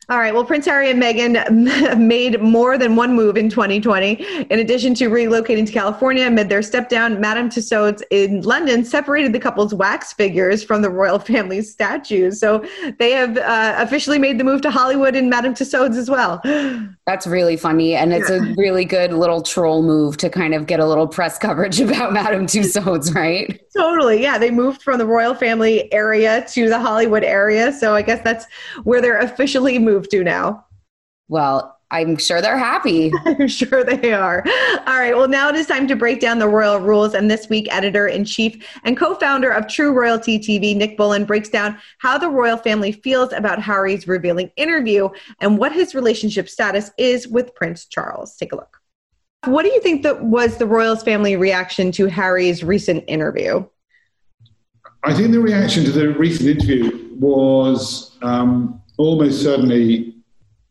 All 0.07 0.19
right. 0.19 0.33
Well, 0.33 0.45
Prince 0.45 0.65
Harry 0.65 0.91
and 0.91 1.01
Meghan 1.01 1.97
made 1.97 2.39
more 2.39 2.77
than 2.77 2.95
one 2.95 3.15
move 3.15 3.38
in 3.38 3.50
2020. 3.50 4.45
In 4.51 4.59
addition 4.59 4.93
to 4.95 5.09
relocating 5.09 5.65
to 5.65 5.74
California 5.74 6.27
amid 6.27 6.47
their 6.47 6.62
step 6.62 6.89
down, 6.89 7.19
Madame 7.19 7.50
Tussauds 7.50 8.03
in 8.12 8.41
London 8.41 8.85
separated 8.85 9.33
the 9.33 9.39
couple's 9.39 9.74
wax 9.74 10.13
figures 10.13 10.63
from 10.63 10.83
the 10.83 10.91
royal 10.91 11.17
family's 11.31 11.71
statues. 11.71 12.39
So 12.39 12.63
they 13.00 13.12
have 13.12 13.38
uh, 13.38 13.75
officially 13.79 14.19
made 14.19 14.39
the 14.39 14.43
move 14.43 14.62
to 14.62 14.69
Hollywood 14.69 15.15
in 15.15 15.27
Madame 15.27 15.55
Tussauds 15.55 15.97
as 15.97 16.07
well. 16.07 16.39
That's 17.07 17.25
really 17.25 17.57
funny. 17.57 17.95
And 17.95 18.13
it's 18.13 18.29
yeah. 18.29 18.38
a 18.38 18.53
really 18.57 18.85
good 18.85 19.12
little 19.12 19.41
troll 19.41 19.81
move 19.81 20.17
to 20.17 20.29
kind 20.29 20.53
of 20.53 20.67
get 20.67 20.79
a 20.79 20.85
little 20.85 21.07
press 21.07 21.39
coverage 21.39 21.79
about 21.79 22.13
Madame 22.13 22.45
Tussauds, 22.45 23.13
right? 23.15 23.59
Totally. 23.75 24.21
Yeah. 24.21 24.38
They 24.38 24.51
moved 24.51 24.83
from 24.83 25.00
the 25.00 25.05
royal 25.07 25.33
family 25.33 25.91
area 25.91 26.45
to 26.50 26.69
the 26.69 26.79
Hollywood 26.79 27.24
area. 27.24 27.71
So 27.74 27.95
I 27.95 28.03
guess 28.03 28.21
that's 28.24 28.45
where 28.83 29.01
they're 29.01 29.19
officially 29.19 29.79
moved 29.79 29.95
move 29.96 30.10
to 30.10 30.24
now? 30.24 30.66
Well, 31.28 31.75
I'm 31.92 32.18
sure 32.18 32.42
they're 32.42 32.58
happy. 32.58 33.12
I'm 33.25 33.48
sure 33.48 33.84
they 33.84 34.12
are. 34.12 34.44
All 34.86 35.00
right. 35.00 35.16
Well, 35.16 35.28
now 35.28 35.50
it 35.50 35.56
is 35.56 35.68
time 35.68 35.88
to 35.88 35.96
break 35.96 36.20
down 36.20 36.40
the 36.40 36.48
royal 36.48 36.80
rules. 36.80 37.14
And 37.14 37.30
this 37.32 37.48
week, 37.48 37.68
editor 37.72 38.08
in 38.08 38.25
chief 38.25 38.66
and 38.84 38.98
co 38.98 39.16
founder 39.16 39.50
of 39.50 39.68
True 39.68 39.94
Royalty 39.94 40.40
TV, 40.40 40.75
Nick 40.75 40.98
Bullen, 40.98 41.25
breaks 41.25 41.50
down 41.50 41.78
how 42.00 42.18
the 42.18 42.30
royal 42.30 42.58
family 42.58 42.92
feels 42.92 43.32
about 43.34 43.62
Harry's 43.62 44.08
revealing 44.08 44.52
interview 44.58 45.10
and 45.40 45.58
what 45.58 45.72
his 45.72 45.96
relationship 45.96 46.50
status 46.50 46.92
is 46.98 47.28
with 47.28 47.56
Prince 47.56 47.86
Charles. 47.86 48.36
Take 48.36 48.52
a 48.52 48.56
look. 48.56 48.78
What 49.46 49.64
do 49.64 49.70
you 49.70 49.80
think 49.80 50.02
that 50.04 50.24
was 50.24 50.58
the 50.58 50.66
royals 50.66 51.04
family 51.04 51.36
reaction 51.36 51.92
to 51.94 52.08
Harry's 52.08 52.64
recent 52.64 53.04
interview? 53.08 53.64
I 55.04 55.14
think 55.14 55.32
the 55.32 55.40
reaction 55.40 55.86
to 55.86 55.92
the 55.92 56.10
recent 56.14 56.50
interview 56.50 57.16
was 57.20 58.18
um, 58.24 58.82
almost 58.98 59.42
certainly, 59.42 60.16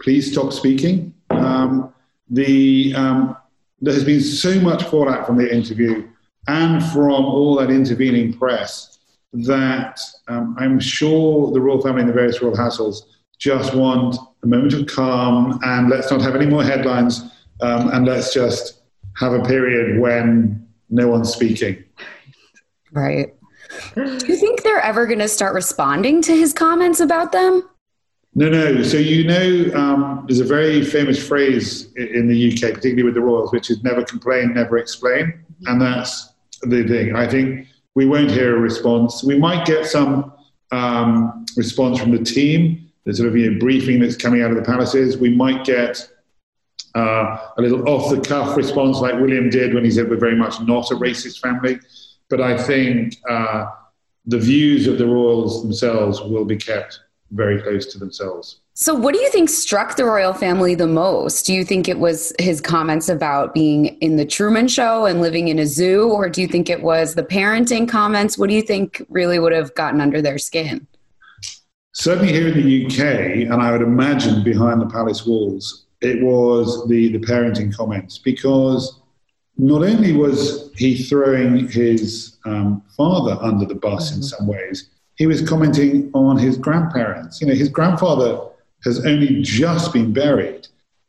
please 0.00 0.32
stop 0.32 0.52
speaking. 0.52 1.14
Um, 1.30 1.92
the, 2.30 2.94
um, 2.94 3.36
there 3.80 3.94
has 3.94 4.04
been 4.04 4.20
so 4.20 4.58
much 4.60 4.84
fallout 4.84 5.26
from 5.26 5.36
the 5.36 5.52
interview 5.52 6.08
and 6.48 6.82
from 6.84 7.24
all 7.24 7.56
that 7.56 7.70
intervening 7.70 8.32
press 8.32 8.98
that 9.32 10.00
um, 10.28 10.54
I'm 10.58 10.78
sure 10.78 11.50
the 11.52 11.60
royal 11.60 11.82
family 11.82 12.02
and 12.02 12.08
the 12.08 12.14
various 12.14 12.40
royal 12.40 12.56
households 12.56 13.06
just 13.38 13.74
want 13.74 14.16
a 14.42 14.46
moment 14.46 14.72
of 14.74 14.86
calm 14.86 15.58
and 15.64 15.88
let's 15.88 16.10
not 16.10 16.22
have 16.22 16.36
any 16.36 16.46
more 16.46 16.62
headlines 16.62 17.22
um, 17.60 17.90
and 17.90 18.06
let's 18.06 18.32
just 18.32 18.82
have 19.16 19.32
a 19.32 19.42
period 19.42 20.00
when 20.00 20.66
no 20.90 21.08
one's 21.08 21.32
speaking. 21.32 21.82
Right. 22.92 23.34
Do 23.94 24.26
you 24.26 24.36
think 24.36 24.62
they're 24.62 24.80
ever 24.80 25.06
going 25.06 25.18
to 25.18 25.28
start 25.28 25.54
responding 25.54 26.22
to 26.22 26.36
his 26.36 26.52
comments 26.52 27.00
about 27.00 27.32
them? 27.32 27.68
No, 28.36 28.48
no. 28.48 28.82
So 28.82 28.96
you 28.96 29.24
know, 29.24 29.74
um, 29.74 30.24
there's 30.26 30.40
a 30.40 30.44
very 30.44 30.84
famous 30.84 31.24
phrase 31.24 31.92
in 31.94 32.26
the 32.26 32.52
UK, 32.52 32.74
particularly 32.74 33.04
with 33.04 33.14
the 33.14 33.20
Royals, 33.20 33.52
which 33.52 33.70
is 33.70 33.82
"never 33.84 34.04
complain, 34.04 34.54
never 34.54 34.76
explain," 34.78 35.44
and 35.66 35.80
that's 35.80 36.32
the 36.62 36.86
thing. 36.86 37.14
I 37.14 37.28
think 37.28 37.68
we 37.94 38.06
won't 38.06 38.30
hear 38.30 38.56
a 38.56 38.58
response. 38.58 39.22
We 39.22 39.38
might 39.38 39.64
get 39.64 39.86
some 39.86 40.32
um, 40.72 41.46
response 41.56 42.00
from 42.00 42.10
the 42.10 42.24
team. 42.24 42.90
There's 43.04 43.18
sort 43.18 43.28
of 43.28 43.36
you 43.36 43.52
know, 43.52 43.58
briefing 43.60 44.00
that's 44.00 44.16
coming 44.16 44.42
out 44.42 44.50
of 44.50 44.56
the 44.56 44.62
palaces. 44.62 45.16
We 45.16 45.34
might 45.34 45.64
get 45.64 46.10
uh, 46.96 47.38
a 47.56 47.62
little 47.62 47.88
off 47.88 48.10
the 48.10 48.20
cuff 48.20 48.56
response, 48.56 48.98
like 48.98 49.14
William 49.14 49.48
did 49.48 49.74
when 49.74 49.84
he 49.84 49.92
said 49.92 50.10
we're 50.10 50.16
very 50.16 50.36
much 50.36 50.60
not 50.60 50.90
a 50.90 50.94
racist 50.94 51.38
family. 51.38 51.78
But 52.30 52.40
I 52.40 52.60
think 52.60 53.16
uh, 53.28 53.66
the 54.26 54.38
views 54.38 54.88
of 54.88 54.98
the 54.98 55.06
royals 55.06 55.62
themselves 55.62 56.20
will 56.20 56.44
be 56.44 56.56
kept 56.56 56.98
very 57.30 57.60
close 57.60 57.86
to 57.86 57.98
themselves. 57.98 58.60
So, 58.74 58.92
what 58.92 59.14
do 59.14 59.20
you 59.20 59.30
think 59.30 59.50
struck 59.50 59.96
the 59.96 60.04
royal 60.04 60.32
family 60.32 60.74
the 60.74 60.86
most? 60.86 61.46
Do 61.46 61.54
you 61.54 61.64
think 61.64 61.88
it 61.88 61.98
was 61.98 62.32
his 62.40 62.60
comments 62.60 63.08
about 63.08 63.54
being 63.54 63.86
in 64.00 64.16
the 64.16 64.26
Truman 64.26 64.66
Show 64.66 65.06
and 65.06 65.22
living 65.22 65.48
in 65.48 65.60
a 65.60 65.66
zoo, 65.66 66.10
or 66.10 66.28
do 66.28 66.42
you 66.42 66.48
think 66.48 66.68
it 66.68 66.82
was 66.82 67.14
the 67.14 67.22
parenting 67.22 67.88
comments? 67.88 68.36
What 68.36 68.48
do 68.48 68.54
you 68.56 68.62
think 68.62 69.04
really 69.08 69.38
would 69.38 69.52
have 69.52 69.74
gotten 69.74 70.00
under 70.00 70.20
their 70.20 70.38
skin? 70.38 70.86
Certainly 71.92 72.32
here 72.32 72.48
in 72.48 72.54
the 72.54 72.86
UK, 72.86 73.48
and 73.52 73.62
I 73.62 73.70
would 73.70 73.82
imagine 73.82 74.42
behind 74.42 74.80
the 74.80 74.86
palace 74.86 75.24
walls, 75.24 75.86
it 76.00 76.20
was 76.20 76.86
the, 76.88 77.12
the 77.16 77.24
parenting 77.24 77.74
comments 77.74 78.18
because 78.18 79.00
not 79.56 79.84
only 79.84 80.12
was 80.12 80.72
he 80.76 81.00
throwing 81.02 81.68
his 81.68 82.38
um, 82.44 82.82
father 82.96 83.38
under 83.40 83.64
the 83.64 83.76
bus 83.76 84.10
mm-hmm. 84.10 84.16
in 84.16 84.22
some 84.24 84.46
ways, 84.48 84.90
he 85.16 85.26
was 85.26 85.46
commenting 85.48 86.10
on 86.12 86.38
his 86.38 86.56
grandparents. 86.56 87.40
You 87.40 87.46
know, 87.46 87.54
his 87.54 87.68
grandfather 87.68 88.40
has 88.84 89.04
only 89.06 89.42
just 89.42 89.92
been 89.92 90.12
buried, 90.12 90.66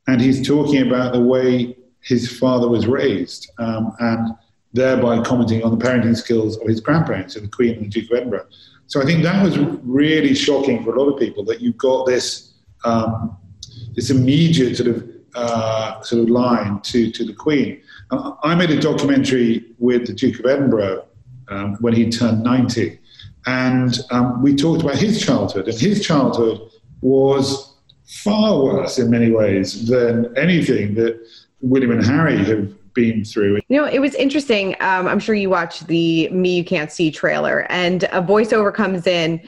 and 0.07 0.21
he's 0.21 0.45
talking 0.45 0.87
about 0.87 1.13
the 1.13 1.19
way 1.19 1.75
his 2.01 2.37
father 2.37 2.67
was 2.67 2.87
raised, 2.87 3.49
um, 3.57 3.95
and 3.99 4.35
thereby 4.73 5.21
commenting 5.23 5.63
on 5.63 5.77
the 5.77 5.83
parenting 5.83 6.15
skills 6.15 6.57
of 6.57 6.67
his 6.67 6.79
grandparents, 6.79 7.33
the 7.33 7.47
Queen 7.47 7.75
and 7.75 7.85
the 7.85 7.89
Duke 7.89 8.11
of 8.11 8.17
Edinburgh. 8.17 8.47
So 8.87 9.01
I 9.01 9.05
think 9.05 9.23
that 9.23 9.43
was 9.43 9.57
really 9.83 10.35
shocking 10.35 10.83
for 10.83 10.95
a 10.95 11.01
lot 11.01 11.11
of 11.11 11.19
people 11.19 11.43
that 11.45 11.59
you've 11.59 11.77
got 11.77 12.05
this 12.05 12.53
um, 12.83 13.35
this 13.95 14.09
immediate 14.11 14.77
sort 14.77 14.89
of 14.89 15.09
uh, 15.33 16.01
sort 16.01 16.21
of 16.21 16.29
line 16.29 16.79
to 16.81 17.11
to 17.11 17.25
the 17.25 17.33
Queen. 17.33 17.81
I 18.11 18.53
made 18.53 18.69
a 18.69 18.79
documentary 18.79 19.65
with 19.79 20.05
the 20.05 20.13
Duke 20.13 20.39
of 20.39 20.45
Edinburgh 20.45 21.05
um, 21.47 21.75
when 21.81 21.93
he 21.93 22.09
turned 22.09 22.43
ninety 22.43 22.99
and 23.45 23.99
um, 24.11 24.41
we 24.41 24.55
talked 24.55 24.81
about 24.81 24.95
his 24.95 25.23
childhood, 25.23 25.67
and 25.67 25.77
his 25.77 26.05
childhood 26.05 26.61
was 27.01 27.73
far 28.05 28.63
worse 28.63 28.99
in 28.99 29.09
many 29.09 29.31
ways 29.31 29.87
than 29.87 30.35
anything 30.37 30.95
that 30.95 31.19
William 31.61 31.91
and 31.91 32.05
Harry 32.05 32.37
have 32.37 32.93
been 32.93 33.23
through. 33.23 33.59
You 33.67 33.81
know, 33.81 33.85
it 33.85 33.99
was 33.99 34.15
interesting. 34.15 34.75
Um, 34.79 35.07
I'm 35.07 35.19
sure 35.19 35.35
you 35.35 35.49
watched 35.49 35.87
the 35.87 36.29
Me 36.29 36.57
You 36.57 36.63
Can't 36.63 36.91
See 36.91 37.11
trailer, 37.11 37.67
and 37.69 38.03
a 38.05 38.21
voiceover 38.21 38.73
comes 38.73 39.07
in. 39.07 39.41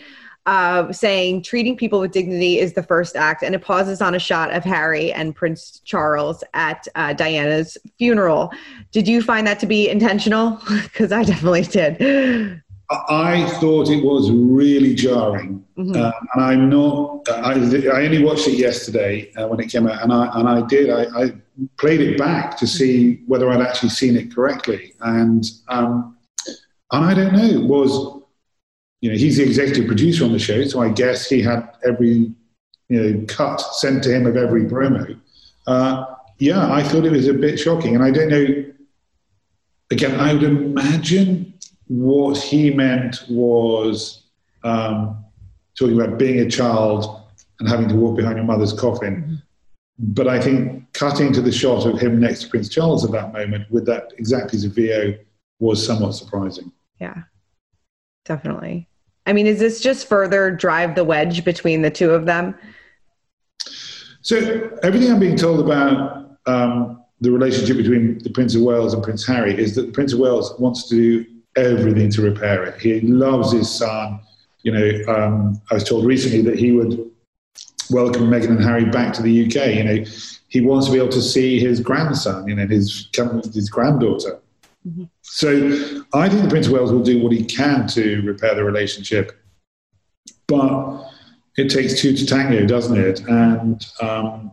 Uh, 0.45 0.93
saying 0.93 1.43
treating 1.43 1.75
people 1.75 1.99
with 1.99 2.13
dignity 2.13 2.57
is 2.57 2.71
the 2.71 2.81
first 2.81 3.17
act, 3.17 3.43
and 3.43 3.53
it 3.53 3.61
pauses 3.61 4.01
on 4.01 4.15
a 4.15 4.19
shot 4.19 4.53
of 4.53 4.63
Harry 4.63 5.11
and 5.11 5.35
Prince 5.35 5.81
Charles 5.83 6.41
at 6.53 6.87
uh, 6.95 7.11
Diana's 7.11 7.77
funeral. 7.97 8.53
Did 8.93 9.09
you 9.09 9.21
find 9.21 9.45
that 9.45 9.59
to 9.59 9.65
be 9.65 9.89
intentional? 9.89 10.57
Because 10.83 11.11
I 11.11 11.23
definitely 11.23 11.63
did. 11.63 12.63
I 12.89 13.45
thought 13.59 13.89
it 13.89 14.03
was 14.03 14.31
really 14.31 14.95
jarring, 14.95 15.65
mm-hmm. 15.77 15.93
uh, 15.93 16.11
and 16.33 16.43
I'm 16.43 16.69
not. 16.69 17.27
I, 17.29 17.53
I, 17.53 18.05
only 18.05 18.23
watched 18.23 18.47
it 18.47 18.57
yesterday 18.57 19.33
uh, 19.33 19.47
when 19.47 19.59
it 19.59 19.69
came 19.69 19.87
out, 19.87 20.01
and 20.01 20.13
I 20.13 20.31
and 20.39 20.47
I 20.47 20.65
did. 20.67 20.89
I, 20.89 21.03
I, 21.23 21.31
played 21.77 21.99
it 21.99 22.17
back 22.17 22.55
to 22.57 22.67
see 22.67 23.23
whether 23.25 23.49
I'd 23.49 23.61
actually 23.61 23.89
seen 23.89 24.15
it 24.15 24.33
correctly, 24.33 24.93
and 25.01 25.43
um, 25.67 26.15
and 26.91 27.05
I 27.05 27.13
don't 27.13 27.33
know. 27.33 27.43
It 27.43 27.63
was 27.63 28.21
you 29.01 29.11
know 29.11 29.17
he's 29.17 29.35
the 29.35 29.43
executive 29.43 29.85
producer 29.85 30.23
on 30.23 30.31
the 30.31 30.39
show, 30.39 30.63
so 30.63 30.81
I 30.81 30.87
guess 30.87 31.27
he 31.27 31.41
had 31.41 31.69
every 31.85 32.31
you 32.87 33.03
know 33.03 33.25
cut 33.27 33.59
sent 33.59 34.01
to 34.05 34.15
him 34.15 34.27
of 34.27 34.37
every 34.37 34.63
promo. 34.63 35.19
Uh, 35.65 36.05
yeah, 36.37 36.71
I 36.71 36.83
thought 36.83 37.05
it 37.05 37.11
was 37.11 37.27
a 37.27 37.33
bit 37.33 37.59
shocking, 37.59 37.95
and 37.95 38.03
I 38.03 38.11
don't 38.11 38.29
know. 38.29 38.63
Again, 39.91 40.19
I 40.19 40.33
would 40.33 40.43
imagine 40.43 41.53
what 41.87 42.37
he 42.37 42.71
meant 42.71 43.23
was 43.29 44.23
um, 44.63 45.23
talking 45.77 45.99
about 45.99 46.17
being 46.17 46.39
a 46.39 46.49
child 46.49 47.23
and 47.59 47.67
having 47.67 47.87
to 47.87 47.95
walk 47.95 48.17
behind 48.17 48.37
your 48.37 48.45
mother's 48.45 48.73
coffin. 48.73 49.15
Mm-hmm. 49.15 49.35
But 49.99 50.27
I 50.27 50.39
think 50.39 50.93
cutting 50.93 51.33
to 51.33 51.41
the 51.41 51.51
shot 51.51 51.87
of 51.87 51.99
him 51.99 52.19
next 52.19 52.43
to 52.43 52.49
Prince 52.49 52.69
Charles 52.69 53.03
at 53.03 53.11
that 53.11 53.33
moment 53.33 53.69
with 53.71 53.85
that 53.87 54.13
exact 54.17 54.51
piece 54.51 54.63
of 54.63 54.75
VO 54.75 55.15
was 55.59 55.83
somewhat 55.83 56.13
surprising. 56.13 56.71
Yeah, 56.99 57.23
definitely. 58.25 58.87
I 59.25 59.33
mean, 59.33 59.47
is 59.47 59.59
this 59.59 59.81
just 59.81 60.07
further 60.07 60.51
drive 60.51 60.95
the 60.95 61.03
wedge 61.03 61.43
between 61.43 61.81
the 61.81 61.89
two 61.89 62.11
of 62.11 62.25
them? 62.25 62.55
So 64.21 64.77
everything 64.83 65.11
I'm 65.11 65.19
being 65.19 65.35
told 65.35 65.59
about 65.59 66.37
um, 66.45 67.03
the 67.21 67.31
relationship 67.31 67.77
between 67.77 68.19
the 68.19 68.29
Prince 68.29 68.55
of 68.55 68.61
Wales 68.61 68.93
and 68.93 69.01
Prince 69.01 69.25
Harry 69.25 69.57
is 69.57 69.73
that 69.75 69.87
the 69.87 69.91
Prince 69.91 70.13
of 70.13 70.19
Wales 70.19 70.53
wants 70.59 70.87
to 70.89 70.95
do 70.95 71.36
everything 71.57 72.09
to 72.11 72.21
repair 72.21 72.63
it. 72.63 72.79
He 72.79 73.01
loves 73.01 73.51
his 73.51 73.73
son. 73.73 74.19
You 74.63 74.71
know, 74.71 75.13
um, 75.13 75.61
I 75.71 75.75
was 75.75 75.83
told 75.83 76.05
recently 76.05 76.41
that 76.43 76.57
he 76.57 76.71
would 76.71 77.11
welcome 77.89 78.23
Meghan 78.23 78.49
and 78.49 78.63
Harry 78.63 78.85
back 78.85 79.13
to 79.13 79.21
the 79.21 79.45
UK. 79.45 79.75
You 79.75 79.83
know, 79.83 80.05
he 80.49 80.61
wants 80.61 80.87
to 80.87 80.91
be 80.93 80.97
able 80.97 81.09
to 81.09 81.21
see 81.21 81.59
his 81.59 81.79
grandson, 81.79 82.47
you 82.47 82.55
know, 82.55 82.67
his 82.67 83.09
his 83.53 83.69
granddaughter. 83.69 84.39
Mm-hmm. 84.87 85.03
So 85.21 86.03
I 86.13 86.29
think 86.29 86.43
the 86.43 86.49
Prince 86.49 86.67
of 86.67 86.73
Wales 86.73 86.91
will 86.91 87.03
do 87.03 87.21
what 87.21 87.31
he 87.33 87.43
can 87.43 87.87
to 87.89 88.21
repair 88.21 88.55
the 88.55 88.63
relationship, 88.63 89.37
but 90.47 91.05
it 91.57 91.69
takes 91.69 91.99
two 91.99 92.15
to 92.15 92.25
tango, 92.25 92.65
doesn't 92.65 92.97
it? 92.97 93.21
And 93.27 93.85
um, 94.01 94.51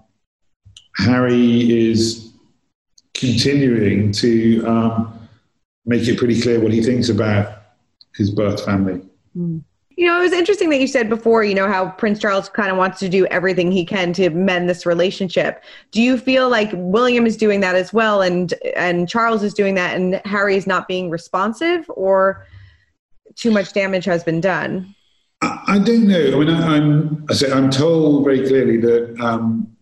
Harry 0.96 1.90
is 1.90 2.32
continuing 3.14 4.10
to 4.12 4.64
um, 4.66 5.23
make 5.86 6.06
it 6.06 6.18
pretty 6.18 6.40
clear 6.40 6.60
what 6.60 6.72
he 6.72 6.82
thinks 6.82 7.08
about 7.08 7.62
his 8.16 8.30
birth 8.30 8.64
family. 8.64 9.02
Mm. 9.36 9.62
You 9.96 10.06
know, 10.06 10.18
it 10.18 10.22
was 10.22 10.32
interesting 10.32 10.70
that 10.70 10.80
you 10.80 10.88
said 10.88 11.08
before, 11.08 11.44
you 11.44 11.54
know, 11.54 11.68
how 11.68 11.90
Prince 11.90 12.18
Charles 12.18 12.48
kind 12.48 12.70
of 12.70 12.76
wants 12.76 12.98
to 12.98 13.08
do 13.08 13.26
everything 13.26 13.70
he 13.70 13.84
can 13.84 14.12
to 14.14 14.28
mend 14.30 14.68
this 14.68 14.86
relationship. 14.86 15.62
Do 15.92 16.02
you 16.02 16.18
feel 16.18 16.48
like 16.48 16.70
William 16.74 17.26
is 17.26 17.36
doing 17.36 17.60
that 17.60 17.76
as 17.76 17.92
well 17.92 18.20
and 18.20 18.52
and 18.74 19.08
Charles 19.08 19.44
is 19.44 19.54
doing 19.54 19.76
that 19.76 19.94
and 19.94 20.20
Harry 20.24 20.56
is 20.56 20.66
not 20.66 20.88
being 20.88 21.10
responsive 21.10 21.84
or 21.88 22.44
too 23.36 23.52
much 23.52 23.72
damage 23.72 24.04
has 24.06 24.24
been 24.24 24.40
done? 24.40 24.94
I, 25.42 25.62
I 25.68 25.78
don't 25.78 26.08
know. 26.08 26.40
I 26.40 26.44
mean, 26.44 26.50
I, 26.50 26.76
am 26.76 27.26
I 27.30 27.34
say 27.34 27.52
I'm 27.52 27.70
told 27.70 28.24
very 28.24 28.44
clearly 28.46 28.78
that 28.78 29.20
um, 29.20 29.73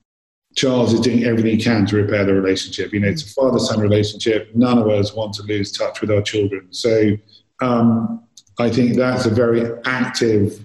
Charles 0.54 0.92
is 0.92 1.00
doing 1.00 1.24
everything 1.24 1.52
he 1.58 1.62
can 1.62 1.86
to 1.86 1.96
repair 1.96 2.24
the 2.24 2.34
relationship. 2.34 2.92
You 2.92 3.00
know, 3.00 3.08
it's 3.08 3.22
a 3.22 3.32
father-son 3.32 3.80
relationship. 3.80 4.54
None 4.54 4.78
of 4.78 4.88
us 4.88 5.14
want 5.14 5.32
to 5.34 5.42
lose 5.42 5.72
touch 5.72 6.00
with 6.00 6.10
our 6.10 6.22
children. 6.22 6.68
So 6.70 7.16
um, 7.60 8.22
I 8.58 8.70
think 8.70 8.96
that's 8.96 9.24
a 9.24 9.30
very 9.30 9.70
active 9.84 10.64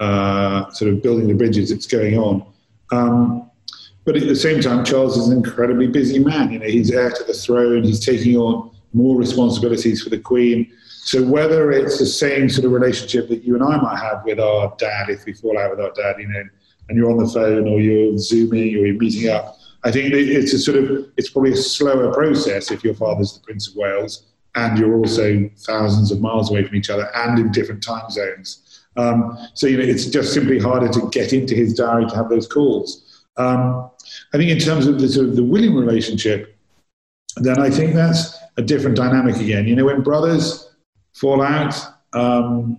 uh, 0.00 0.70
sort 0.70 0.92
of 0.92 1.02
building 1.02 1.28
the 1.28 1.34
bridges 1.34 1.70
that's 1.70 1.86
going 1.86 2.16
on. 2.16 2.46
Um, 2.92 3.50
but 4.04 4.16
at 4.16 4.26
the 4.26 4.36
same 4.36 4.60
time, 4.60 4.84
Charles 4.84 5.16
is 5.18 5.28
an 5.28 5.36
incredibly 5.36 5.86
busy 5.86 6.18
man. 6.18 6.50
You 6.50 6.58
know, 6.58 6.66
he's 6.66 6.90
heir 6.90 7.10
to 7.10 7.24
the 7.24 7.34
throne. 7.34 7.82
He's 7.84 8.04
taking 8.04 8.36
on 8.36 8.70
more 8.94 9.16
responsibilities 9.16 10.02
for 10.02 10.10
the 10.10 10.18
Queen. 10.18 10.72
So 11.02 11.22
whether 11.22 11.70
it's 11.70 11.98
the 11.98 12.06
same 12.06 12.48
sort 12.48 12.64
of 12.64 12.72
relationship 12.72 13.28
that 13.28 13.44
you 13.44 13.54
and 13.54 13.62
I 13.62 13.76
might 13.76 13.98
have 13.98 14.24
with 14.24 14.40
our 14.40 14.74
dad, 14.78 15.10
if 15.10 15.26
we 15.26 15.32
fall 15.32 15.58
out 15.58 15.70
with 15.70 15.80
our 15.80 15.92
dad, 15.92 16.16
you 16.18 16.28
know, 16.28 16.44
and 16.90 16.98
you're 16.98 17.10
on 17.10 17.18
the 17.18 17.28
phone 17.28 17.68
or 17.68 17.80
you're 17.80 18.18
zooming 18.18 18.74
or 18.74 18.84
you're 18.84 18.98
meeting 18.98 19.30
up, 19.30 19.56
I 19.84 19.92
think 19.92 20.12
it's 20.12 20.52
a 20.52 20.58
sort 20.58 20.76
of 20.76 21.06
it's 21.16 21.30
probably 21.30 21.52
a 21.52 21.56
slower 21.56 22.12
process 22.12 22.72
if 22.72 22.82
your 22.82 22.94
father's 22.94 23.34
the 23.34 23.40
Prince 23.40 23.68
of 23.68 23.76
Wales 23.76 24.26
and 24.56 24.76
you're 24.76 24.96
also 24.96 25.48
thousands 25.58 26.10
of 26.10 26.20
miles 26.20 26.50
away 26.50 26.64
from 26.64 26.74
each 26.74 26.90
other 26.90 27.08
and 27.14 27.38
in 27.38 27.52
different 27.52 27.80
time 27.82 28.10
zones. 28.10 28.84
Um, 28.96 29.38
so 29.54 29.68
you 29.68 29.78
know, 29.78 29.84
it's 29.84 30.06
just 30.06 30.34
simply 30.34 30.58
harder 30.58 30.88
to 30.88 31.08
get 31.10 31.32
into 31.32 31.54
his 31.54 31.74
diary 31.74 32.06
to 32.06 32.16
have 32.16 32.28
those 32.28 32.48
calls. 32.48 33.24
Um, 33.36 33.88
I 34.34 34.36
think 34.36 34.50
in 34.50 34.58
terms 34.58 34.88
of 34.88 35.00
the 35.00 35.08
sort 35.08 35.28
of 35.28 35.36
the 35.36 35.44
William 35.44 35.76
relationship, 35.76 36.56
then 37.36 37.60
I 37.60 37.70
think 37.70 37.94
that's 37.94 38.36
a 38.56 38.62
different 38.62 38.96
dynamic 38.96 39.36
again. 39.36 39.68
You 39.68 39.76
know, 39.76 39.84
when 39.84 40.02
brothers 40.02 40.74
fall 41.14 41.40
out, 41.40 41.74
um, 42.12 42.76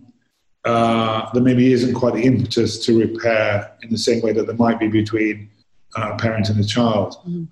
uh, 0.66 1.32
there 1.34 1.42
maybe 1.42 1.74
isn't 1.74 1.94
quite 1.94 2.14
the 2.14 2.24
impetus 2.24 2.84
to 2.86 3.00
repair 3.00 3.72
in 3.82 3.90
the 3.90 3.98
same 3.98 4.22
way 4.22 4.32
that 4.32 4.46
there 4.46 4.56
might 4.56 4.80
be 4.80 4.88
between 4.88 5.50
uh, 5.98 6.12
a 6.14 6.18
parent 6.18 6.50
and 6.50 6.60
a 6.60 6.64
child. 6.64 7.16
Mm. 7.28 7.48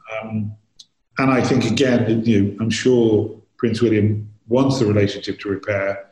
and 1.17 1.31
I 1.31 1.41
think 1.41 1.65
again, 1.65 2.23
you 2.25 2.41
know, 2.41 2.57
I'm 2.61 2.69
sure 2.69 3.35
Prince 3.57 3.81
William 3.81 4.31
wants 4.47 4.79
the 4.79 4.85
relationship 4.85 5.39
to 5.41 5.49
repair, 5.49 6.07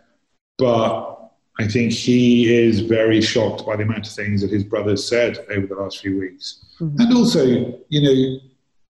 but 0.58 1.18
I 1.60 1.68
think 1.68 1.92
he 1.92 2.54
is 2.54 2.82
very 2.82 3.22
shocked 3.22 3.66
by 3.66 3.76
the 3.76 3.84
amount 3.84 4.06
of 4.08 4.14
things 4.14 4.42
that 4.42 4.52
his 4.52 4.64
brothers 4.64 5.08
said 5.08 5.46
over 5.50 5.66
the 5.66 5.76
last 5.76 6.00
few 6.00 6.20
weeks. 6.20 6.66
Mm-hmm. 6.80 7.02
And 7.02 7.14
also, 7.14 7.46
you 7.90 8.02
know, 8.02 8.40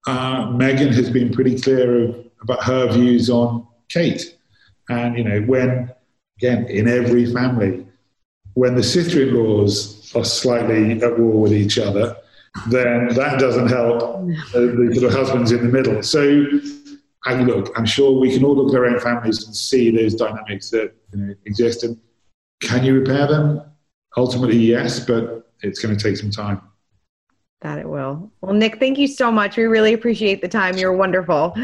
uh, 0.06 0.46
Meghan 0.48 0.92
has 0.94 1.10
been 1.10 1.32
pretty 1.32 1.60
clear 1.60 2.04
of, 2.04 2.26
about 2.42 2.62
her 2.64 2.90
views 2.92 3.30
on 3.30 3.66
Kate. 3.88 4.36
And, 4.88 5.16
you 5.16 5.24
know, 5.24 5.40
when, 5.42 5.92
again, 6.38 6.66
in 6.66 6.88
every 6.88 7.32
family, 7.32 7.86
when 8.56 8.74
the 8.74 9.20
in 9.20 9.34
laws 9.34 10.10
are 10.14 10.24
slightly 10.24 11.02
at 11.02 11.18
war 11.18 11.42
with 11.42 11.52
each 11.52 11.78
other, 11.78 12.16
then 12.68 13.08
that 13.08 13.38
doesn't 13.38 13.68
help 13.68 14.00
the 14.52 14.90
sort 14.94 15.12
of 15.12 15.12
husbands 15.12 15.52
in 15.52 15.58
the 15.58 15.68
middle. 15.68 16.02
So 16.02 16.46
and 17.26 17.46
look, 17.46 17.76
I'm 17.76 17.84
sure 17.84 18.18
we 18.18 18.32
can 18.32 18.44
all 18.44 18.56
look 18.56 18.72
at 18.72 18.78
our 18.78 18.86
own 18.86 19.00
families 19.00 19.44
and 19.44 19.54
see 19.54 19.90
those 19.90 20.14
dynamics 20.14 20.70
that 20.70 20.94
you 21.12 21.18
know, 21.18 21.34
exist. 21.44 21.82
And 21.84 21.98
can 22.62 22.82
you 22.82 22.94
repair 22.94 23.26
them? 23.26 23.62
Ultimately, 24.16 24.56
yes, 24.56 25.00
but 25.00 25.50
it's 25.60 25.80
going 25.80 25.94
to 25.94 26.02
take 26.02 26.16
some 26.16 26.30
time. 26.30 26.62
That 27.60 27.78
it 27.78 27.88
will. 27.88 28.30
Well, 28.40 28.54
Nick, 28.54 28.78
thank 28.78 28.96
you 28.96 29.08
so 29.08 29.30
much. 29.30 29.56
We 29.56 29.64
really 29.64 29.92
appreciate 29.92 30.40
the 30.40 30.48
time. 30.48 30.78
You're 30.78 30.94
wonderful. 30.94 31.54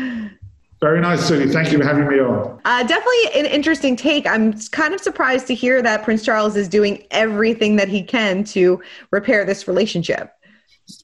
Very 0.83 1.01
nice, 1.01 1.25
Susie. 1.25 1.49
Thank 1.49 1.71
you 1.71 1.79
for 1.79 1.85
having 1.85 2.09
me 2.09 2.18
on. 2.18 2.61
Uh, 2.64 2.83
definitely 2.83 3.40
an 3.40 3.47
interesting 3.47 3.95
take. 3.95 4.27
I'm 4.27 4.53
kind 4.71 4.92
of 4.92 5.01
surprised 5.01 5.47
to 5.47 5.55
hear 5.55 5.81
that 5.81 6.03
Prince 6.03 6.25
Charles 6.25 6.57
is 6.57 6.68
doing 6.68 7.07
everything 7.12 7.77
that 7.77 7.88
he 7.88 8.03
can 8.03 8.42
to 8.47 8.83
repair 9.12 9.45
this 9.45 9.68
relationship. 9.68 10.33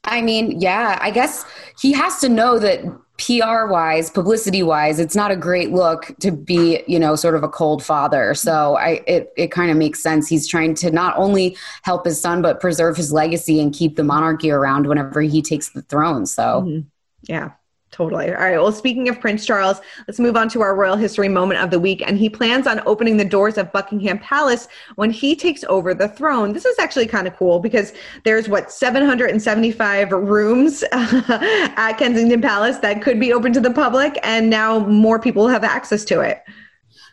I 0.02 0.20
mean, 0.20 0.60
yeah, 0.60 0.98
I 1.00 1.12
guess 1.12 1.44
he 1.80 1.92
has 1.92 2.18
to 2.22 2.28
know 2.28 2.58
that 2.58 2.84
PR 3.18 3.70
wise, 3.70 4.10
publicity 4.10 4.64
wise, 4.64 4.98
it's 4.98 5.14
not 5.14 5.30
a 5.30 5.36
great 5.36 5.70
look 5.70 6.12
to 6.22 6.32
be, 6.32 6.82
you 6.88 6.98
know, 6.98 7.14
sort 7.14 7.36
of 7.36 7.44
a 7.44 7.48
cold 7.48 7.84
father. 7.84 8.34
So 8.34 8.76
I, 8.76 9.00
it, 9.06 9.32
it 9.36 9.52
kind 9.52 9.70
of 9.70 9.76
makes 9.76 10.02
sense. 10.02 10.26
He's 10.26 10.48
trying 10.48 10.74
to 10.76 10.90
not 10.90 11.16
only 11.16 11.56
help 11.82 12.04
his 12.04 12.20
son, 12.20 12.42
but 12.42 12.60
preserve 12.60 12.96
his 12.96 13.12
legacy 13.12 13.60
and 13.60 13.72
keep 13.72 13.94
the 13.94 14.04
monarchy 14.04 14.50
around 14.50 14.88
whenever 14.88 15.20
he 15.20 15.40
takes 15.40 15.70
the 15.70 15.82
throne. 15.82 16.26
So, 16.26 16.62
mm-hmm. 16.62 16.80
yeah. 17.22 17.52
Totally. 17.90 18.26
All 18.28 18.34
right. 18.34 18.58
Well, 18.58 18.70
speaking 18.70 19.08
of 19.08 19.18
Prince 19.18 19.46
Charles, 19.46 19.80
let's 20.06 20.20
move 20.20 20.36
on 20.36 20.48
to 20.50 20.60
our 20.60 20.74
royal 20.74 20.96
history 20.96 21.28
moment 21.28 21.60
of 21.60 21.70
the 21.70 21.80
week. 21.80 22.02
And 22.06 22.18
he 22.18 22.28
plans 22.28 22.66
on 22.66 22.82
opening 22.86 23.16
the 23.16 23.24
doors 23.24 23.56
of 23.56 23.72
Buckingham 23.72 24.18
Palace 24.18 24.68
when 24.96 25.10
he 25.10 25.34
takes 25.34 25.64
over 25.64 25.94
the 25.94 26.08
throne. 26.08 26.52
This 26.52 26.66
is 26.66 26.78
actually 26.78 27.06
kind 27.06 27.26
of 27.26 27.34
cool 27.36 27.60
because 27.60 27.94
there's 28.24 28.48
what 28.48 28.70
775 28.70 30.12
rooms 30.12 30.84
at 30.92 31.94
Kensington 31.94 32.42
Palace 32.42 32.78
that 32.78 33.00
could 33.00 33.18
be 33.18 33.32
open 33.32 33.52
to 33.54 33.60
the 33.60 33.70
public, 33.70 34.18
and 34.22 34.50
now 34.50 34.80
more 34.80 35.18
people 35.18 35.48
have 35.48 35.64
access 35.64 36.04
to 36.04 36.20
it. 36.20 36.44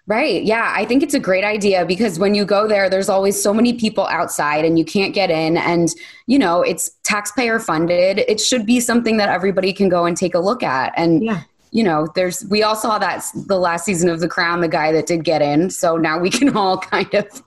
Right. 0.07 0.43
Yeah. 0.43 0.71
I 0.75 0.85
think 0.85 1.01
it's 1.01 1.15
a 1.15 1.19
great 1.19 1.43
idea 1.43 1.83
because 1.83 2.19
when 2.19 2.35
you 2.35 2.45
go 2.45 2.67
there, 2.67 2.89
there's 2.89 3.09
always 3.09 3.41
so 3.41 3.51
many 3.53 3.73
people 3.73 4.05
outside 4.05 4.63
and 4.63 4.77
you 4.77 4.85
can't 4.85 5.15
get 5.15 5.31
in. 5.31 5.57
And, 5.57 5.89
you 6.27 6.37
know, 6.37 6.61
it's 6.61 6.91
taxpayer 7.01 7.57
funded. 7.57 8.19
It 8.19 8.39
should 8.39 8.67
be 8.67 8.79
something 8.79 9.17
that 9.17 9.29
everybody 9.29 9.73
can 9.73 9.89
go 9.89 10.05
and 10.05 10.15
take 10.15 10.35
a 10.35 10.39
look 10.39 10.61
at. 10.61 10.93
And, 10.95 11.23
yeah 11.23 11.41
you 11.75 11.83
know, 11.83 12.07
there's 12.15 12.45
we 12.45 12.63
all 12.63 12.77
saw 12.77 12.97
that 12.99 13.25
the 13.47 13.59
last 13.59 13.83
season 13.83 14.09
of 14.09 14.21
The 14.21 14.29
Crown, 14.29 14.61
the 14.61 14.69
guy 14.69 14.93
that 14.93 15.07
did 15.07 15.25
get 15.25 15.41
in. 15.41 15.69
So 15.69 15.97
now 15.97 16.17
we 16.17 16.29
can 16.39 16.55
all 16.55 16.77
kind 16.77 17.13
of 17.13 17.43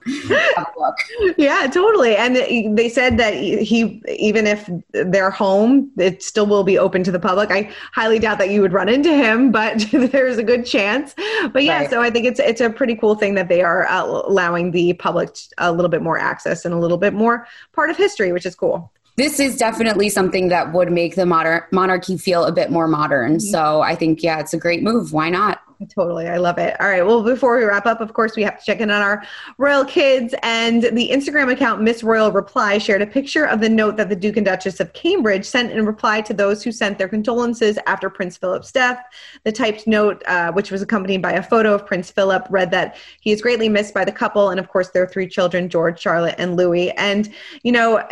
look. 0.77 0.95
Yeah, 1.35 1.67
totally. 1.73 2.15
And 2.15 2.77
they 2.77 2.89
said 2.89 3.17
that 3.17 3.33
he, 3.33 4.03
even 4.07 4.45
if 4.45 4.69
they're 4.91 5.31
home, 5.31 5.89
it 5.97 6.21
still 6.21 6.45
will 6.45 6.63
be 6.63 6.77
open 6.77 7.03
to 7.05 7.11
the 7.11 7.19
public. 7.19 7.49
I 7.49 7.71
highly 7.91 8.19
doubt 8.19 8.37
that 8.37 8.51
you 8.51 8.61
would 8.61 8.71
run 8.71 8.87
into 8.87 9.11
him, 9.11 9.51
but 9.51 9.83
there's 9.91 10.37
a 10.37 10.43
good 10.43 10.63
chance. 10.63 11.15
But 11.51 11.63
yeah, 11.63 11.79
right. 11.79 11.89
so 11.89 11.99
I 11.99 12.11
think 12.11 12.27
it's 12.27 12.39
it's 12.39 12.61
a 12.61 12.69
pretty 12.69 12.95
cool 12.95 13.15
thing 13.15 13.33
that 13.33 13.49
they 13.49 13.63
are 13.63 13.87
uh, 13.87 14.05
allowing 14.05 14.69
the 14.69 14.93
public 14.93 15.35
a 15.57 15.71
little 15.71 15.89
bit 15.89 16.03
more 16.03 16.19
access 16.19 16.65
and 16.65 16.73
a 16.75 16.77
little 16.77 16.99
bit 16.99 17.15
more 17.15 17.47
part 17.73 17.89
of 17.89 17.97
history, 17.97 18.31
which 18.31 18.45
is 18.45 18.53
cool 18.53 18.91
this 19.19 19.37
is 19.37 19.57
definitely 19.57 20.07
something 20.07 20.47
that 20.47 20.71
would 20.71 20.91
make 20.91 21.15
the 21.15 21.25
modern 21.25 21.61
monarchy 21.71 22.17
feel 22.17 22.45
a 22.45 22.53
bit 22.53 22.71
more 22.71 22.87
modern. 22.87 23.33
Mm-hmm. 23.33 23.49
So 23.51 23.81
I 23.81 23.93
think, 23.93 24.23
yeah, 24.23 24.39
it's 24.39 24.53
a 24.53 24.57
great 24.57 24.81
move. 24.81 25.11
Why 25.11 25.29
not? 25.29 25.59
Totally. 25.87 26.27
I 26.27 26.35
love 26.35 26.57
it. 26.57 26.75
All 26.81 26.89
right. 26.89 27.05
Well, 27.05 27.23
before 27.23 27.57
we 27.57 27.63
wrap 27.63 27.85
up, 27.85 28.01
of 28.01 28.13
course, 28.13 28.35
we 28.35 28.43
have 28.43 28.59
to 28.59 28.65
check 28.65 28.81
in 28.81 28.91
on 28.91 29.01
our 29.01 29.23
royal 29.57 29.85
kids. 29.85 30.35
And 30.43 30.83
the 30.83 31.09
Instagram 31.09 31.49
account 31.49 31.81
Miss 31.81 32.03
Royal 32.03 32.33
Reply 32.33 32.79
shared 32.79 33.01
a 33.01 33.07
picture 33.07 33.45
of 33.45 33.61
the 33.61 33.69
note 33.69 33.95
that 33.95 34.09
the 34.09 34.15
Duke 34.15 34.35
and 34.35 34.45
Duchess 34.45 34.81
of 34.81 34.91
Cambridge 34.91 35.45
sent 35.45 35.71
in 35.71 35.85
reply 35.85 36.19
to 36.19 36.33
those 36.33 36.61
who 36.63 36.73
sent 36.73 36.97
their 36.97 37.07
condolences 37.07 37.79
after 37.87 38.09
Prince 38.09 38.35
Philip's 38.35 38.73
death. 38.73 39.01
The 39.45 39.53
typed 39.53 39.87
note, 39.87 40.21
uh, 40.27 40.51
which 40.51 40.69
was 40.69 40.81
accompanied 40.81 41.21
by 41.21 41.31
a 41.31 41.41
photo 41.41 41.73
of 41.73 41.85
Prince 41.85 42.11
Philip, 42.11 42.45
read 42.49 42.71
that 42.71 42.97
he 43.21 43.31
is 43.31 43.41
greatly 43.41 43.69
missed 43.69 43.93
by 43.93 44.03
the 44.03 44.11
couple 44.11 44.49
and, 44.49 44.59
of 44.59 44.67
course, 44.67 44.89
their 44.89 45.07
three 45.07 45.29
children, 45.29 45.69
George, 45.69 45.97
Charlotte, 45.97 46.35
and 46.37 46.57
Louis. 46.57 46.91
And, 46.97 47.33
you 47.63 47.71
know, 47.71 48.05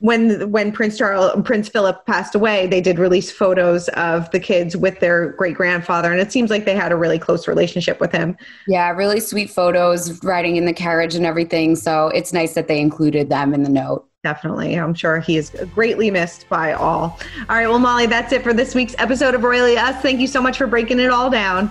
when 0.00 0.50
when 0.50 0.72
Prince 0.72 0.96
Charles, 0.96 1.32
Prince 1.44 1.68
Philip 1.68 2.06
passed 2.06 2.34
away, 2.34 2.68
they 2.68 2.80
did 2.80 2.98
release 2.98 3.30
photos 3.30 3.88
of 3.90 4.30
the 4.30 4.40
kids 4.40 4.78
with 4.78 4.98
their 5.00 5.32
great 5.32 5.54
grandfather. 5.54 6.10
And 6.10 6.21
it 6.22 6.32
seems 6.32 6.50
like 6.50 6.64
they 6.64 6.74
had 6.74 6.92
a 6.92 6.96
really 6.96 7.18
close 7.18 7.46
relationship 7.46 8.00
with 8.00 8.12
him. 8.12 8.36
Yeah, 8.66 8.90
really 8.90 9.20
sweet 9.20 9.50
photos 9.50 10.22
riding 10.24 10.56
in 10.56 10.64
the 10.64 10.72
carriage 10.72 11.14
and 11.14 11.26
everything. 11.26 11.76
So 11.76 12.08
it's 12.08 12.32
nice 12.32 12.54
that 12.54 12.68
they 12.68 12.80
included 12.80 13.28
them 13.28 13.52
in 13.52 13.62
the 13.62 13.68
note. 13.68 14.06
Definitely. 14.22 14.76
I'm 14.76 14.94
sure 14.94 15.18
he 15.18 15.36
is 15.36 15.50
greatly 15.74 16.08
missed 16.10 16.48
by 16.48 16.74
all. 16.74 17.18
All 17.48 17.56
right. 17.56 17.66
Well, 17.66 17.80
Molly, 17.80 18.06
that's 18.06 18.32
it 18.32 18.44
for 18.44 18.52
this 18.54 18.72
week's 18.72 18.94
episode 18.98 19.34
of 19.34 19.42
Royally 19.42 19.76
Us. 19.76 20.00
Thank 20.00 20.20
you 20.20 20.28
so 20.28 20.40
much 20.40 20.56
for 20.56 20.68
breaking 20.68 21.00
it 21.00 21.10
all 21.10 21.28
down. 21.28 21.68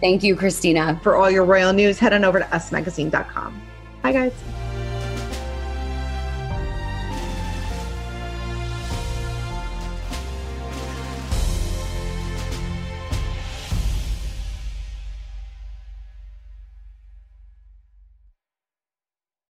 Thank 0.00 0.22
you, 0.22 0.36
Christina. 0.36 1.00
For 1.02 1.16
all 1.16 1.28
your 1.28 1.44
royal 1.44 1.72
news, 1.72 1.98
head 1.98 2.12
on 2.12 2.24
over 2.24 2.38
to 2.38 2.44
usmagazine.com. 2.46 3.60
Bye, 4.02 4.12
guys. 4.12 4.57